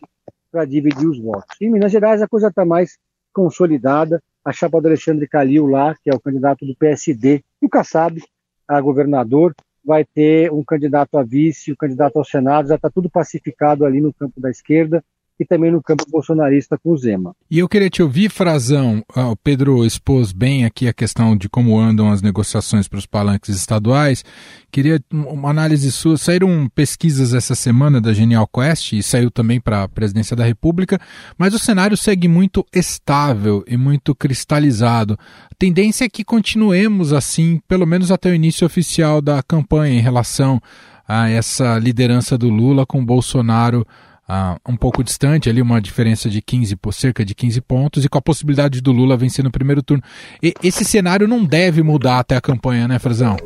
para 0.52 0.66
dividir 0.66 1.08
os 1.08 1.20
votos. 1.20 1.58
Em 1.60 1.72
Minas 1.72 1.92
Gerais 1.92 2.22
a 2.22 2.28
coisa 2.28 2.48
está 2.48 2.64
mais 2.64 2.98
consolidada. 3.34 4.22
A 4.46 4.52
chapa 4.52 4.80
do 4.80 4.88
Alexandre 4.88 5.28
Calil 5.28 5.66
lá, 5.66 5.96
que 6.04 6.10
é 6.10 6.14
o 6.14 6.20
candidato 6.20 6.66
do 6.66 6.76
PSD, 6.76 7.42
nunca 7.62 7.84
sabe, 7.84 8.22
a 8.68 8.80
governador, 8.80 9.56
vai 9.84 10.06
ter 10.06 10.52
um 10.52 10.64
candidato 10.64 11.18
a 11.18 11.24
vice, 11.24 11.72
o 11.72 11.74
um 11.74 11.78
candidato 11.78 12.18
ao 12.18 12.26
Senado, 12.26 12.68
já 12.68 12.76
está 12.76 12.90
tudo 12.90 13.10
pacificado 13.10 13.86
ali 13.86 14.00
no 14.00 14.14
campo 14.14 14.40
da 14.40 14.50
esquerda 14.50 15.04
e 15.40 15.46
também 15.46 15.72
no 15.72 15.82
campo 15.82 16.06
bolsonarista 16.10 16.78
com 16.78 16.92
o 16.92 16.98
Zema. 16.98 17.36
E 17.50 17.60
eu 17.60 17.68
queria 17.68 17.90
te 17.90 18.04
ouvir, 18.04 18.30
Frazão. 18.30 19.04
Ah, 19.16 19.30
o 19.30 19.36
Pedro 19.36 19.86
expôs 19.86 20.32
bem 20.32 20.66
aqui 20.66 20.88
a 20.88 20.94
questão 20.94 21.36
de 21.36 21.50
como 21.50 21.80
andam 21.80 22.12
as 22.12 22.22
negociações 22.22 22.88
para 22.88 23.00
os 23.00 23.06
palanques 23.06 23.56
estaduais. 23.56 24.24
Queria 24.72 25.00
uma 25.12 25.50
análise 25.50 25.92
sua. 25.92 26.18
Saíram 26.18 26.70
pesquisas 26.74 27.34
essa 27.34 27.56
semana 27.56 28.00
da 28.00 28.14
Genial 28.14 28.48
Quest 28.48 28.94
e 28.94 29.04
saiu 29.04 29.32
também 29.32 29.60
para 29.60 29.84
a 29.84 29.88
presidência 29.88 30.36
da 30.36 30.46
República, 30.46 31.00
mas 31.38 31.54
o 31.54 31.60
cenário 31.60 31.98
segue 31.98 32.28
muito 32.28 32.66
estável 32.74 33.64
e 33.68 33.76
muito 33.76 34.16
cristalizado. 34.16 35.18
A 35.52 35.56
tendência 35.58 36.06
é 36.06 36.10
que 36.10 36.24
continuemos 36.24 37.12
assim, 37.12 37.60
pelo 37.68 37.86
menos 37.86 38.12
até 38.12 38.30
o 38.30 38.36
início 38.36 38.66
oficial 38.66 39.22
da 39.22 39.42
campanha 39.42 39.96
em 39.96 40.02
relação 40.02 40.62
a 41.08 41.30
essa 41.30 41.78
liderança 41.78 42.38
do 42.38 42.50
Lula 42.50 42.86
com 42.86 43.06
Bolsonaro 43.06 43.86
uh, 44.30 44.60
um 44.68 44.76
pouco 44.76 45.04
distante, 45.04 45.50
ali 45.50 45.62
uma 45.62 45.82
diferença 45.82 46.30
de 46.30 46.42
15, 46.42 46.76
por 46.76 46.94
cerca 46.94 47.24
de 47.24 47.34
15 47.34 47.62
pontos, 47.62 48.06
e 48.06 48.10
com 48.10 48.18
a 48.18 48.22
possibilidade 48.22 48.82
do 48.82 48.92
Lula 48.92 49.18
vencer 49.18 49.44
no 49.44 49.52
primeiro 49.52 49.82
turno. 49.82 50.04
E, 50.42 50.54
esse 50.64 50.84
cenário 50.86 51.28
não 51.28 51.44
deve 51.44 51.82
mudar 51.84 52.20
até 52.20 52.36
a 52.36 52.42
campanha, 52.42 52.88
né, 52.88 53.00
Frazão? 53.00 53.38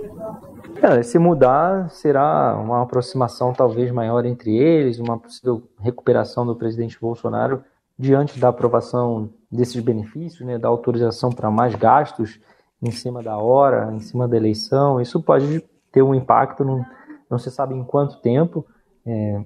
É, 0.81 1.01
se 1.01 1.17
mudar, 1.17 1.89
será 1.89 2.55
uma 2.55 2.83
aproximação 2.83 3.51
talvez 3.51 3.91
maior 3.91 4.25
entre 4.25 4.55
eles, 4.55 4.99
uma 4.99 5.17
possível 5.17 5.63
recuperação 5.81 6.45
do 6.45 6.55
presidente 6.55 6.99
Bolsonaro 6.99 7.63
diante 7.97 8.39
da 8.39 8.49
aprovação 8.49 9.29
desses 9.51 9.81
benefícios, 9.81 10.45
né, 10.45 10.59
da 10.59 10.67
autorização 10.67 11.31
para 11.31 11.49
mais 11.49 11.73
gastos 11.73 12.39
em 12.81 12.91
cima 12.91 13.23
da 13.23 13.37
hora, 13.37 13.91
em 13.91 13.99
cima 13.99 14.27
da 14.27 14.37
eleição. 14.37 15.01
Isso 15.01 15.19
pode 15.19 15.63
ter 15.91 16.03
um 16.03 16.13
impacto, 16.13 16.63
não, 16.63 16.85
não 17.27 17.39
se 17.39 17.49
sabe 17.49 17.73
em 17.73 17.83
quanto 17.83 18.21
tempo. 18.21 18.63
É, 19.03 19.41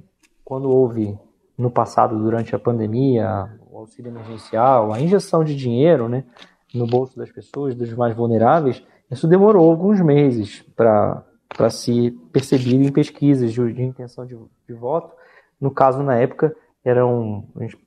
quando 0.51 0.69
houve 0.69 1.17
no 1.57 1.71
passado, 1.71 2.19
durante 2.19 2.53
a 2.53 2.59
pandemia, 2.59 3.49
o 3.71 3.77
auxílio 3.77 4.11
emergencial, 4.11 4.91
a 4.91 4.99
injeção 4.99 5.45
de 5.45 5.55
dinheiro 5.55 6.09
né, 6.09 6.25
no 6.73 6.85
bolso 6.85 7.17
das 7.17 7.31
pessoas, 7.31 7.73
dos 7.73 7.93
mais 7.93 8.13
vulneráveis, 8.13 8.83
isso 9.09 9.29
demorou 9.29 9.71
alguns 9.71 10.01
meses 10.01 10.61
para 10.75 11.69
se 11.69 12.11
perceber 12.33 12.73
em 12.73 12.91
pesquisas 12.91 13.53
de, 13.53 13.71
de 13.71 13.81
intenção 13.81 14.25
de, 14.25 14.37
de, 14.67 14.73
voto. 14.73 15.15
No 15.57 15.71
caso, 15.71 16.03
na 16.03 16.17
época, 16.17 16.53
eram, 16.83 17.45
a 17.55 17.63
gente, 17.63 17.77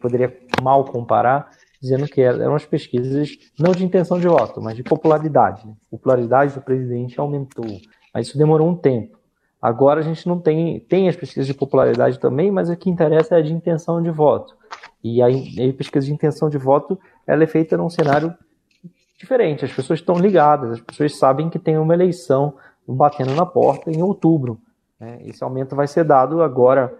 poderia 0.00 0.34
mal 0.62 0.82
comparar, 0.86 1.50
dizendo 1.78 2.06
que 2.06 2.22
eram 2.22 2.54
as 2.54 2.64
pesquisas 2.64 3.36
não 3.58 3.72
de 3.72 3.84
intenção 3.84 4.18
de 4.18 4.26
voto, 4.26 4.62
mas 4.62 4.74
de 4.74 4.82
popularidade. 4.82 5.66
Né? 5.66 5.74
A 5.88 5.90
popularidade 5.90 6.54
do 6.54 6.62
presidente 6.62 7.20
aumentou, 7.20 7.66
mas 8.14 8.28
isso 8.28 8.38
demorou 8.38 8.66
um 8.66 8.74
tempo. 8.74 9.18
Agora 9.64 10.00
a 10.00 10.02
gente 10.02 10.28
não 10.28 10.38
tem, 10.38 10.78
tem 10.78 11.08
as 11.08 11.16
pesquisas 11.16 11.46
de 11.46 11.54
popularidade 11.54 12.20
também, 12.20 12.50
mas 12.50 12.68
o 12.68 12.76
que 12.76 12.90
interessa 12.90 13.36
é 13.36 13.38
a 13.38 13.42
de 13.42 13.50
intenção 13.50 14.02
de 14.02 14.10
voto. 14.10 14.54
E 15.02 15.22
a, 15.22 15.26
a 15.26 15.72
pesquisa 15.72 16.04
de 16.04 16.12
intenção 16.12 16.50
de 16.50 16.58
voto 16.58 17.00
ela 17.26 17.44
é 17.44 17.46
feita 17.46 17.74
num 17.74 17.88
cenário 17.88 18.34
diferente. 19.18 19.64
As 19.64 19.72
pessoas 19.72 20.00
estão 20.00 20.16
ligadas, 20.16 20.72
as 20.72 20.80
pessoas 20.82 21.16
sabem 21.16 21.48
que 21.48 21.58
tem 21.58 21.78
uma 21.78 21.94
eleição 21.94 22.52
batendo 22.86 23.34
na 23.34 23.46
porta 23.46 23.90
em 23.90 24.02
outubro. 24.02 24.60
Né? 25.00 25.20
Esse 25.24 25.42
aumento 25.42 25.74
vai 25.74 25.86
ser 25.86 26.04
dado 26.04 26.42
agora, 26.42 26.94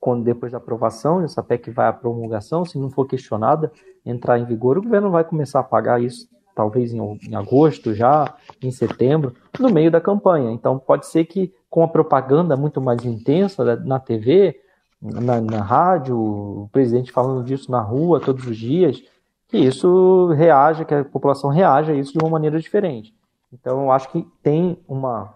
quando 0.00 0.24
depois 0.24 0.52
da 0.52 0.56
aprovação, 0.56 1.22
essa 1.22 1.42
PEC 1.42 1.70
vai 1.70 1.86
à 1.86 1.92
promulgação, 1.92 2.64
se 2.64 2.78
não 2.78 2.88
for 2.88 3.06
questionada, 3.06 3.70
entrar 4.06 4.38
em 4.38 4.46
vigor, 4.46 4.78
o 4.78 4.82
governo 4.82 5.10
vai 5.10 5.22
começar 5.22 5.60
a 5.60 5.64
pagar 5.64 6.00
isso 6.00 6.26
talvez 6.54 6.94
em, 6.94 7.18
em 7.28 7.34
agosto 7.34 7.92
já, 7.92 8.34
em 8.62 8.70
setembro, 8.70 9.34
no 9.60 9.68
meio 9.68 9.90
da 9.90 10.00
campanha. 10.00 10.50
Então 10.50 10.78
pode 10.78 11.04
ser 11.04 11.26
que 11.26 11.52
com 11.76 11.82
a 11.82 11.88
propaganda 11.88 12.56
muito 12.56 12.80
mais 12.80 13.04
intensa 13.04 13.76
na 13.84 14.00
TV, 14.00 14.58
na, 14.98 15.42
na 15.42 15.60
rádio, 15.60 16.18
o 16.18 16.70
presidente 16.72 17.12
falando 17.12 17.44
disso 17.44 17.70
na 17.70 17.82
rua 17.82 18.18
todos 18.18 18.46
os 18.46 18.56
dias, 18.56 19.02
que 19.46 19.58
isso 19.58 20.28
reaja, 20.28 20.86
que 20.86 20.94
a 20.94 21.04
população 21.04 21.50
reaja 21.50 21.92
a 21.92 21.94
isso 21.94 22.14
de 22.14 22.18
uma 22.18 22.30
maneira 22.30 22.58
diferente. 22.58 23.14
Então 23.52 23.82
eu 23.82 23.92
acho 23.92 24.10
que 24.10 24.26
tem 24.42 24.78
uma, 24.88 25.34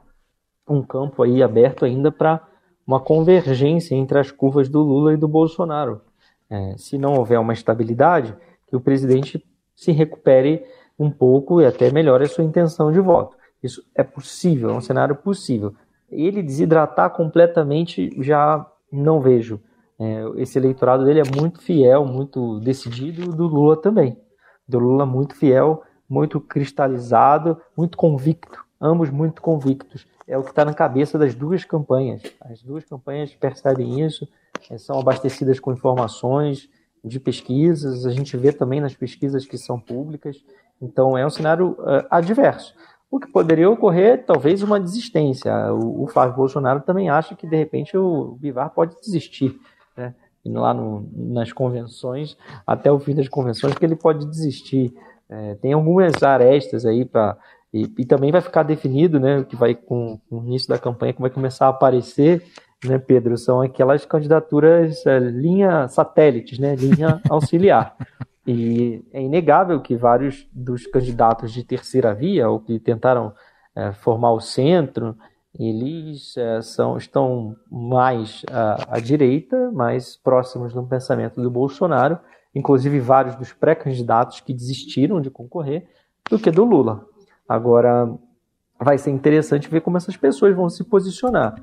um 0.67 0.81
campo 0.81 1.23
aí 1.23 1.43
aberto 1.43 1.85
ainda 1.85 2.11
para 2.11 2.41
uma 2.87 3.01
convergência 3.01 3.95
entre 3.95 4.19
as 4.19 4.31
curvas 4.31 4.67
do 4.67 4.81
Lula 4.81 5.13
e 5.13 5.19
do 5.19 5.29
Bolsonaro. 5.29 6.01
É, 6.49 6.75
se 6.79 6.97
não 6.97 7.17
houver 7.17 7.39
uma 7.39 7.53
estabilidade, 7.53 8.35
que 8.67 8.75
o 8.75 8.81
presidente 8.81 9.45
se 9.77 9.93
recupere 9.93 10.65
um 10.99 11.11
pouco 11.11 11.61
e 11.61 11.67
até 11.67 11.93
melhore 11.93 12.25
a 12.25 12.29
sua 12.29 12.45
intenção 12.45 12.91
de 12.91 12.99
voto. 12.99 13.37
Isso 13.63 13.85
é 13.95 14.03
possível, 14.03 14.71
é 14.71 14.73
um 14.73 14.81
cenário 14.81 15.17
possível. 15.17 15.75
Ele 16.11 16.43
desidratar 16.43 17.11
completamente 17.11 18.11
já 18.23 18.67
não 18.91 19.21
vejo. 19.21 19.61
É, 19.99 20.25
esse 20.37 20.59
eleitorado 20.59 21.05
dele 21.05 21.21
é 21.21 21.41
muito 21.41 21.61
fiel, 21.61 22.05
muito 22.05 22.59
decidido, 22.61 23.33
do 23.33 23.47
Lula 23.47 23.77
também. 23.77 24.17
Do 24.67 24.79
Lula 24.79 25.05
muito 25.05 25.37
fiel, 25.37 25.83
muito 26.09 26.41
cristalizado, 26.41 27.61
muito 27.77 27.97
convicto 27.97 28.65
ambos 28.81 29.11
muito 29.11 29.43
convictos. 29.43 30.07
É 30.27 30.39
o 30.39 30.43
que 30.43 30.51
está 30.51 30.65
na 30.65 30.73
cabeça 30.73 31.19
das 31.19 31.35
duas 31.35 31.65
campanhas. 31.65 32.23
As 32.41 32.63
duas 32.63 32.85
campanhas 32.85 33.35
percebem 33.35 34.01
isso, 34.01 34.27
é, 34.71 34.79
são 34.79 34.99
abastecidas 34.99 35.61
com 35.61 35.73
informações 35.73 36.69
de 37.05 37.21
pesquisas, 37.21 38.07
a 38.07 38.11
gente 38.11 38.37
vê 38.37 38.53
também 38.53 38.81
nas 38.81 38.95
pesquisas 38.95 39.45
que 39.45 39.59
são 39.59 39.79
públicas. 39.79 40.37
Então, 40.81 41.17
é 41.17 41.27
um 41.27 41.31
cenário 41.31 41.73
uh, 41.73 42.07
adverso. 42.11 42.75
O 43.11 43.19
que 43.19 43.31
poderia 43.31 43.69
ocorrer, 43.69 44.25
talvez, 44.25 44.63
uma 44.63 44.79
desistência. 44.79 45.53
O, 45.73 46.05
o 46.05 46.07
Flávio 46.07 46.37
Bolsonaro 46.37 46.81
também 46.81 47.11
acha 47.11 47.35
que, 47.35 47.47
de 47.47 47.57
repente, 47.57 47.97
o 47.97 48.37
Bivar 48.41 48.71
pode 48.71 48.95
desistir. 49.01 49.59
Né? 49.97 50.15
lá 50.47 50.73
no, 50.73 51.07
nas 51.13 51.53
convenções, 51.53 52.37
até 52.67 52.91
o 52.91 52.99
fim 52.99 53.15
das 53.15 53.29
convenções, 53.29 53.75
que 53.75 53.85
ele 53.85 53.97
pode 53.97 54.25
desistir. 54.27 54.95
É, 55.29 55.55
tem 55.57 55.73
algumas 55.73 56.23
arestas 56.23 56.87
aí 56.87 57.05
para. 57.05 57.37
E, 57.73 57.83
e, 57.99 58.05
também 58.05 58.33
vai 58.33 58.41
ficar 58.41 58.65
definido, 58.65 59.21
né, 59.21 59.45
que 59.45 59.55
vai 59.55 59.77
com, 59.77 60.19
com, 60.29 60.41
o 60.41 60.45
início 60.45 60.69
da 60.69 60.79
campanha, 60.79 61.13
que 61.13 61.21
vai 61.21 61.31
começar 61.31 61.67
a 61.67 61.69
aparecer, 61.69 62.43
né, 62.85 62.99
Pedro, 62.99 63.39
são 63.39 63.61
aquelas 63.61 64.05
candidaturas 64.05 65.07
é, 65.07 65.21
linha 65.21 65.87
satélites, 65.87 66.59
né, 66.59 66.75
linha 66.75 67.21
auxiliar. 67.31 67.95
E 68.53 69.05
é 69.13 69.23
inegável 69.23 69.81
que 69.81 69.95
vários 69.95 70.45
dos 70.53 70.85
candidatos 70.85 71.53
de 71.53 71.63
terceira 71.63 72.13
via, 72.13 72.49
ou 72.49 72.59
que 72.59 72.81
tentaram 72.81 73.33
é, 73.77 73.93
formar 73.93 74.33
o 74.33 74.41
centro, 74.41 75.17
eles 75.57 76.37
é, 76.37 76.61
são, 76.61 76.97
estão 76.97 77.55
mais 77.71 78.43
à, 78.51 78.97
à, 78.97 79.01
direita, 79.01 79.71
mais 79.71 80.17
próximos 80.17 80.75
do 80.75 80.83
pensamento 80.83 81.41
do 81.41 81.49
Bolsonaro, 81.49 82.19
inclusive 82.53 82.99
vários 82.99 83.37
dos 83.37 83.53
pré-candidatos 83.53 84.41
que 84.41 84.53
desistiram 84.53 85.21
de 85.21 85.31
concorrer, 85.31 85.87
do 86.29 86.37
que 86.37 86.51
do 86.51 86.65
Lula. 86.65 87.07
Agora, 87.49 88.13
vai 88.81 88.97
ser 88.97 89.11
interessante 89.11 89.69
ver 89.69 89.83
como 89.83 89.99
essas 89.99 90.17
pessoas 90.17 90.57
vão 90.57 90.71
se 90.71 90.83
posicionar. 90.83 91.55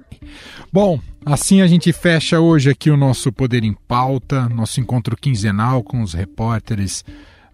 Bom, 0.71 0.99
assim 1.25 1.61
a 1.61 1.67
gente 1.67 1.91
fecha 1.91 2.39
hoje 2.39 2.69
aqui 2.69 2.91
o 2.91 2.97
nosso 2.97 3.31
Poder 3.31 3.63
em 3.63 3.73
Pauta, 3.87 4.47
nosso 4.47 4.79
encontro 4.79 5.17
quinzenal 5.17 5.83
com 5.83 6.01
os 6.01 6.13
repórteres 6.13 7.03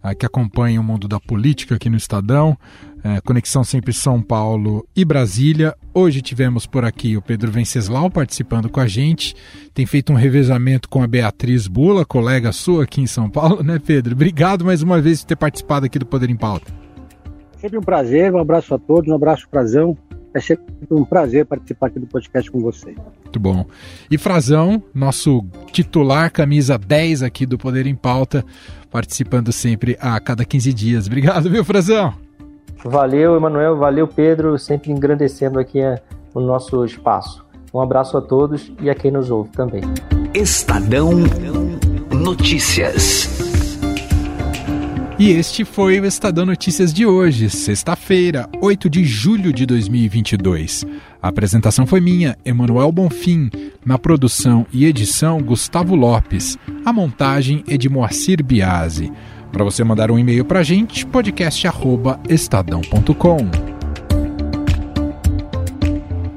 uh, 0.04 0.16
que 0.16 0.26
acompanham 0.26 0.84
o 0.84 0.86
mundo 0.86 1.08
da 1.08 1.20
política 1.20 1.76
aqui 1.76 1.90
no 1.90 1.96
Estadão. 1.96 2.58
Uh, 2.98 3.22
conexão 3.24 3.64
sempre 3.64 3.94
São 3.94 4.22
Paulo 4.22 4.86
e 4.94 5.06
Brasília. 5.06 5.76
Hoje 5.94 6.22
tivemos 6.22 6.66
por 6.66 6.84
aqui 6.84 7.16
o 7.16 7.22
Pedro 7.22 7.50
Venceslau 7.50 8.10
participando 8.10 8.70
com 8.70 8.82
a 8.82 8.88
gente. 8.88 9.34
Tem 9.74 9.86
feito 9.86 10.12
um 10.12 10.16
revezamento 10.16 10.90
com 10.90 11.02
a 11.02 11.08
Beatriz 11.08 11.68
Bula, 11.68 12.06
colega 12.06 12.52
sua 12.52 12.84
aqui 12.84 13.02
em 13.02 13.08
São 13.08 13.30
Paulo, 13.30 13.64
né, 13.64 13.80
Pedro? 13.80 14.14
Obrigado 14.14 14.66
mais 14.66 14.82
uma 14.82 15.02
vez 15.02 15.22
por 15.22 15.28
ter 15.28 15.36
participado 15.38 15.86
aqui 15.86 15.98
do 15.98 16.06
Poder 16.06 16.30
em 16.30 16.36
Pauta. 16.36 16.83
Sempre 17.64 17.78
um 17.78 17.82
prazer, 17.82 18.34
um 18.34 18.40
abraço 18.40 18.76
a 18.76 18.78
todos, 18.78 19.10
um 19.10 19.16
abraço 19.16 19.48
Frazão. 19.50 19.98
É 20.34 20.42
sempre 20.42 20.66
um 20.92 21.06
prazer 21.06 21.46
participar 21.46 21.88
aqui 21.88 21.98
do 21.98 22.06
podcast 22.06 22.52
com 22.52 22.60
vocês. 22.60 22.98
Muito 23.24 23.40
bom. 23.40 23.66
E 24.12 24.18
Frazão, 24.18 24.84
nosso 24.94 25.42
titular 25.72 26.30
camisa 26.30 26.78
10 26.78 27.24
aqui 27.24 27.46
do 27.46 27.58
Poder 27.58 27.88
em 27.88 27.96
Pauta, 27.96 28.44
participando 28.92 29.54
sempre 29.54 29.98
a 30.02 30.20
cada 30.20 30.44
15 30.44 30.74
dias. 30.74 31.08
Obrigado, 31.08 31.50
viu, 31.50 31.64
Frazão? 31.64 32.14
Valeu, 32.84 33.38
Emanuel, 33.38 33.78
valeu, 33.78 34.10
Pedro, 34.10 34.60
sempre 34.60 34.92
engrandecendo 34.92 35.58
aqui 35.58 35.80
é, 35.80 36.04
o 36.34 36.42
nosso 36.42 36.84
espaço. 36.84 37.46
Um 37.74 37.80
abraço 37.80 38.18
a 38.18 38.22
todos 38.22 38.74
e 38.82 38.90
a 38.90 38.96
quem 38.96 39.10
nos 39.10 39.32
ouve 39.32 39.52
também. 39.52 39.84
Estadão 40.34 41.12
Notícias. 42.12 43.43
E 45.20 45.30
este 45.30 45.64
foi 45.64 46.00
o 46.00 46.06
Estadão 46.06 46.44
Notícias 46.46 46.92
de 46.92 47.06
hoje, 47.06 47.48
sexta-feira, 47.50 48.50
8 48.60 48.90
de 48.90 49.06
julho 49.06 49.54
de 49.54 49.64
2022. 49.66 50.86
A 51.22 51.28
apresentação 51.28 51.86
foi 51.86 52.02
minha, 52.02 52.36
Emanuel 52.44 52.92
Bonfim. 52.92 53.52
Na 53.86 54.00
produção 54.00 54.66
e 54.74 54.86
edição, 54.86 55.40
Gustavo 55.40 55.96
Lopes. 55.96 56.58
A 56.84 56.92
montagem 56.92 57.64
é 57.68 57.78
de 57.78 57.88
Moacir 57.90 58.44
Biasi. 58.44 59.14
Para 59.52 59.64
você 59.64 59.84
mandar 59.84 60.10
um 60.10 60.18
e-mail 60.18 60.46
para 60.46 60.62
a 60.62 60.64
gente, 60.64 61.06
podcast@estadão.com. 61.06 63.38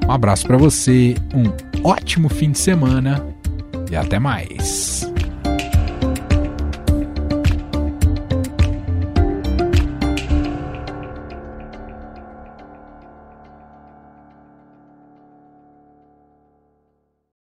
Um 0.07 0.13
abraço 0.13 0.47
para 0.47 0.59
você, 0.59 1.15
um 1.35 1.45
ótimo 1.83 2.29
fim 2.29 2.51
de 2.51 2.59
semana 2.59 3.27
e 3.91 3.97
até 3.97 4.19
mais. 4.19 5.11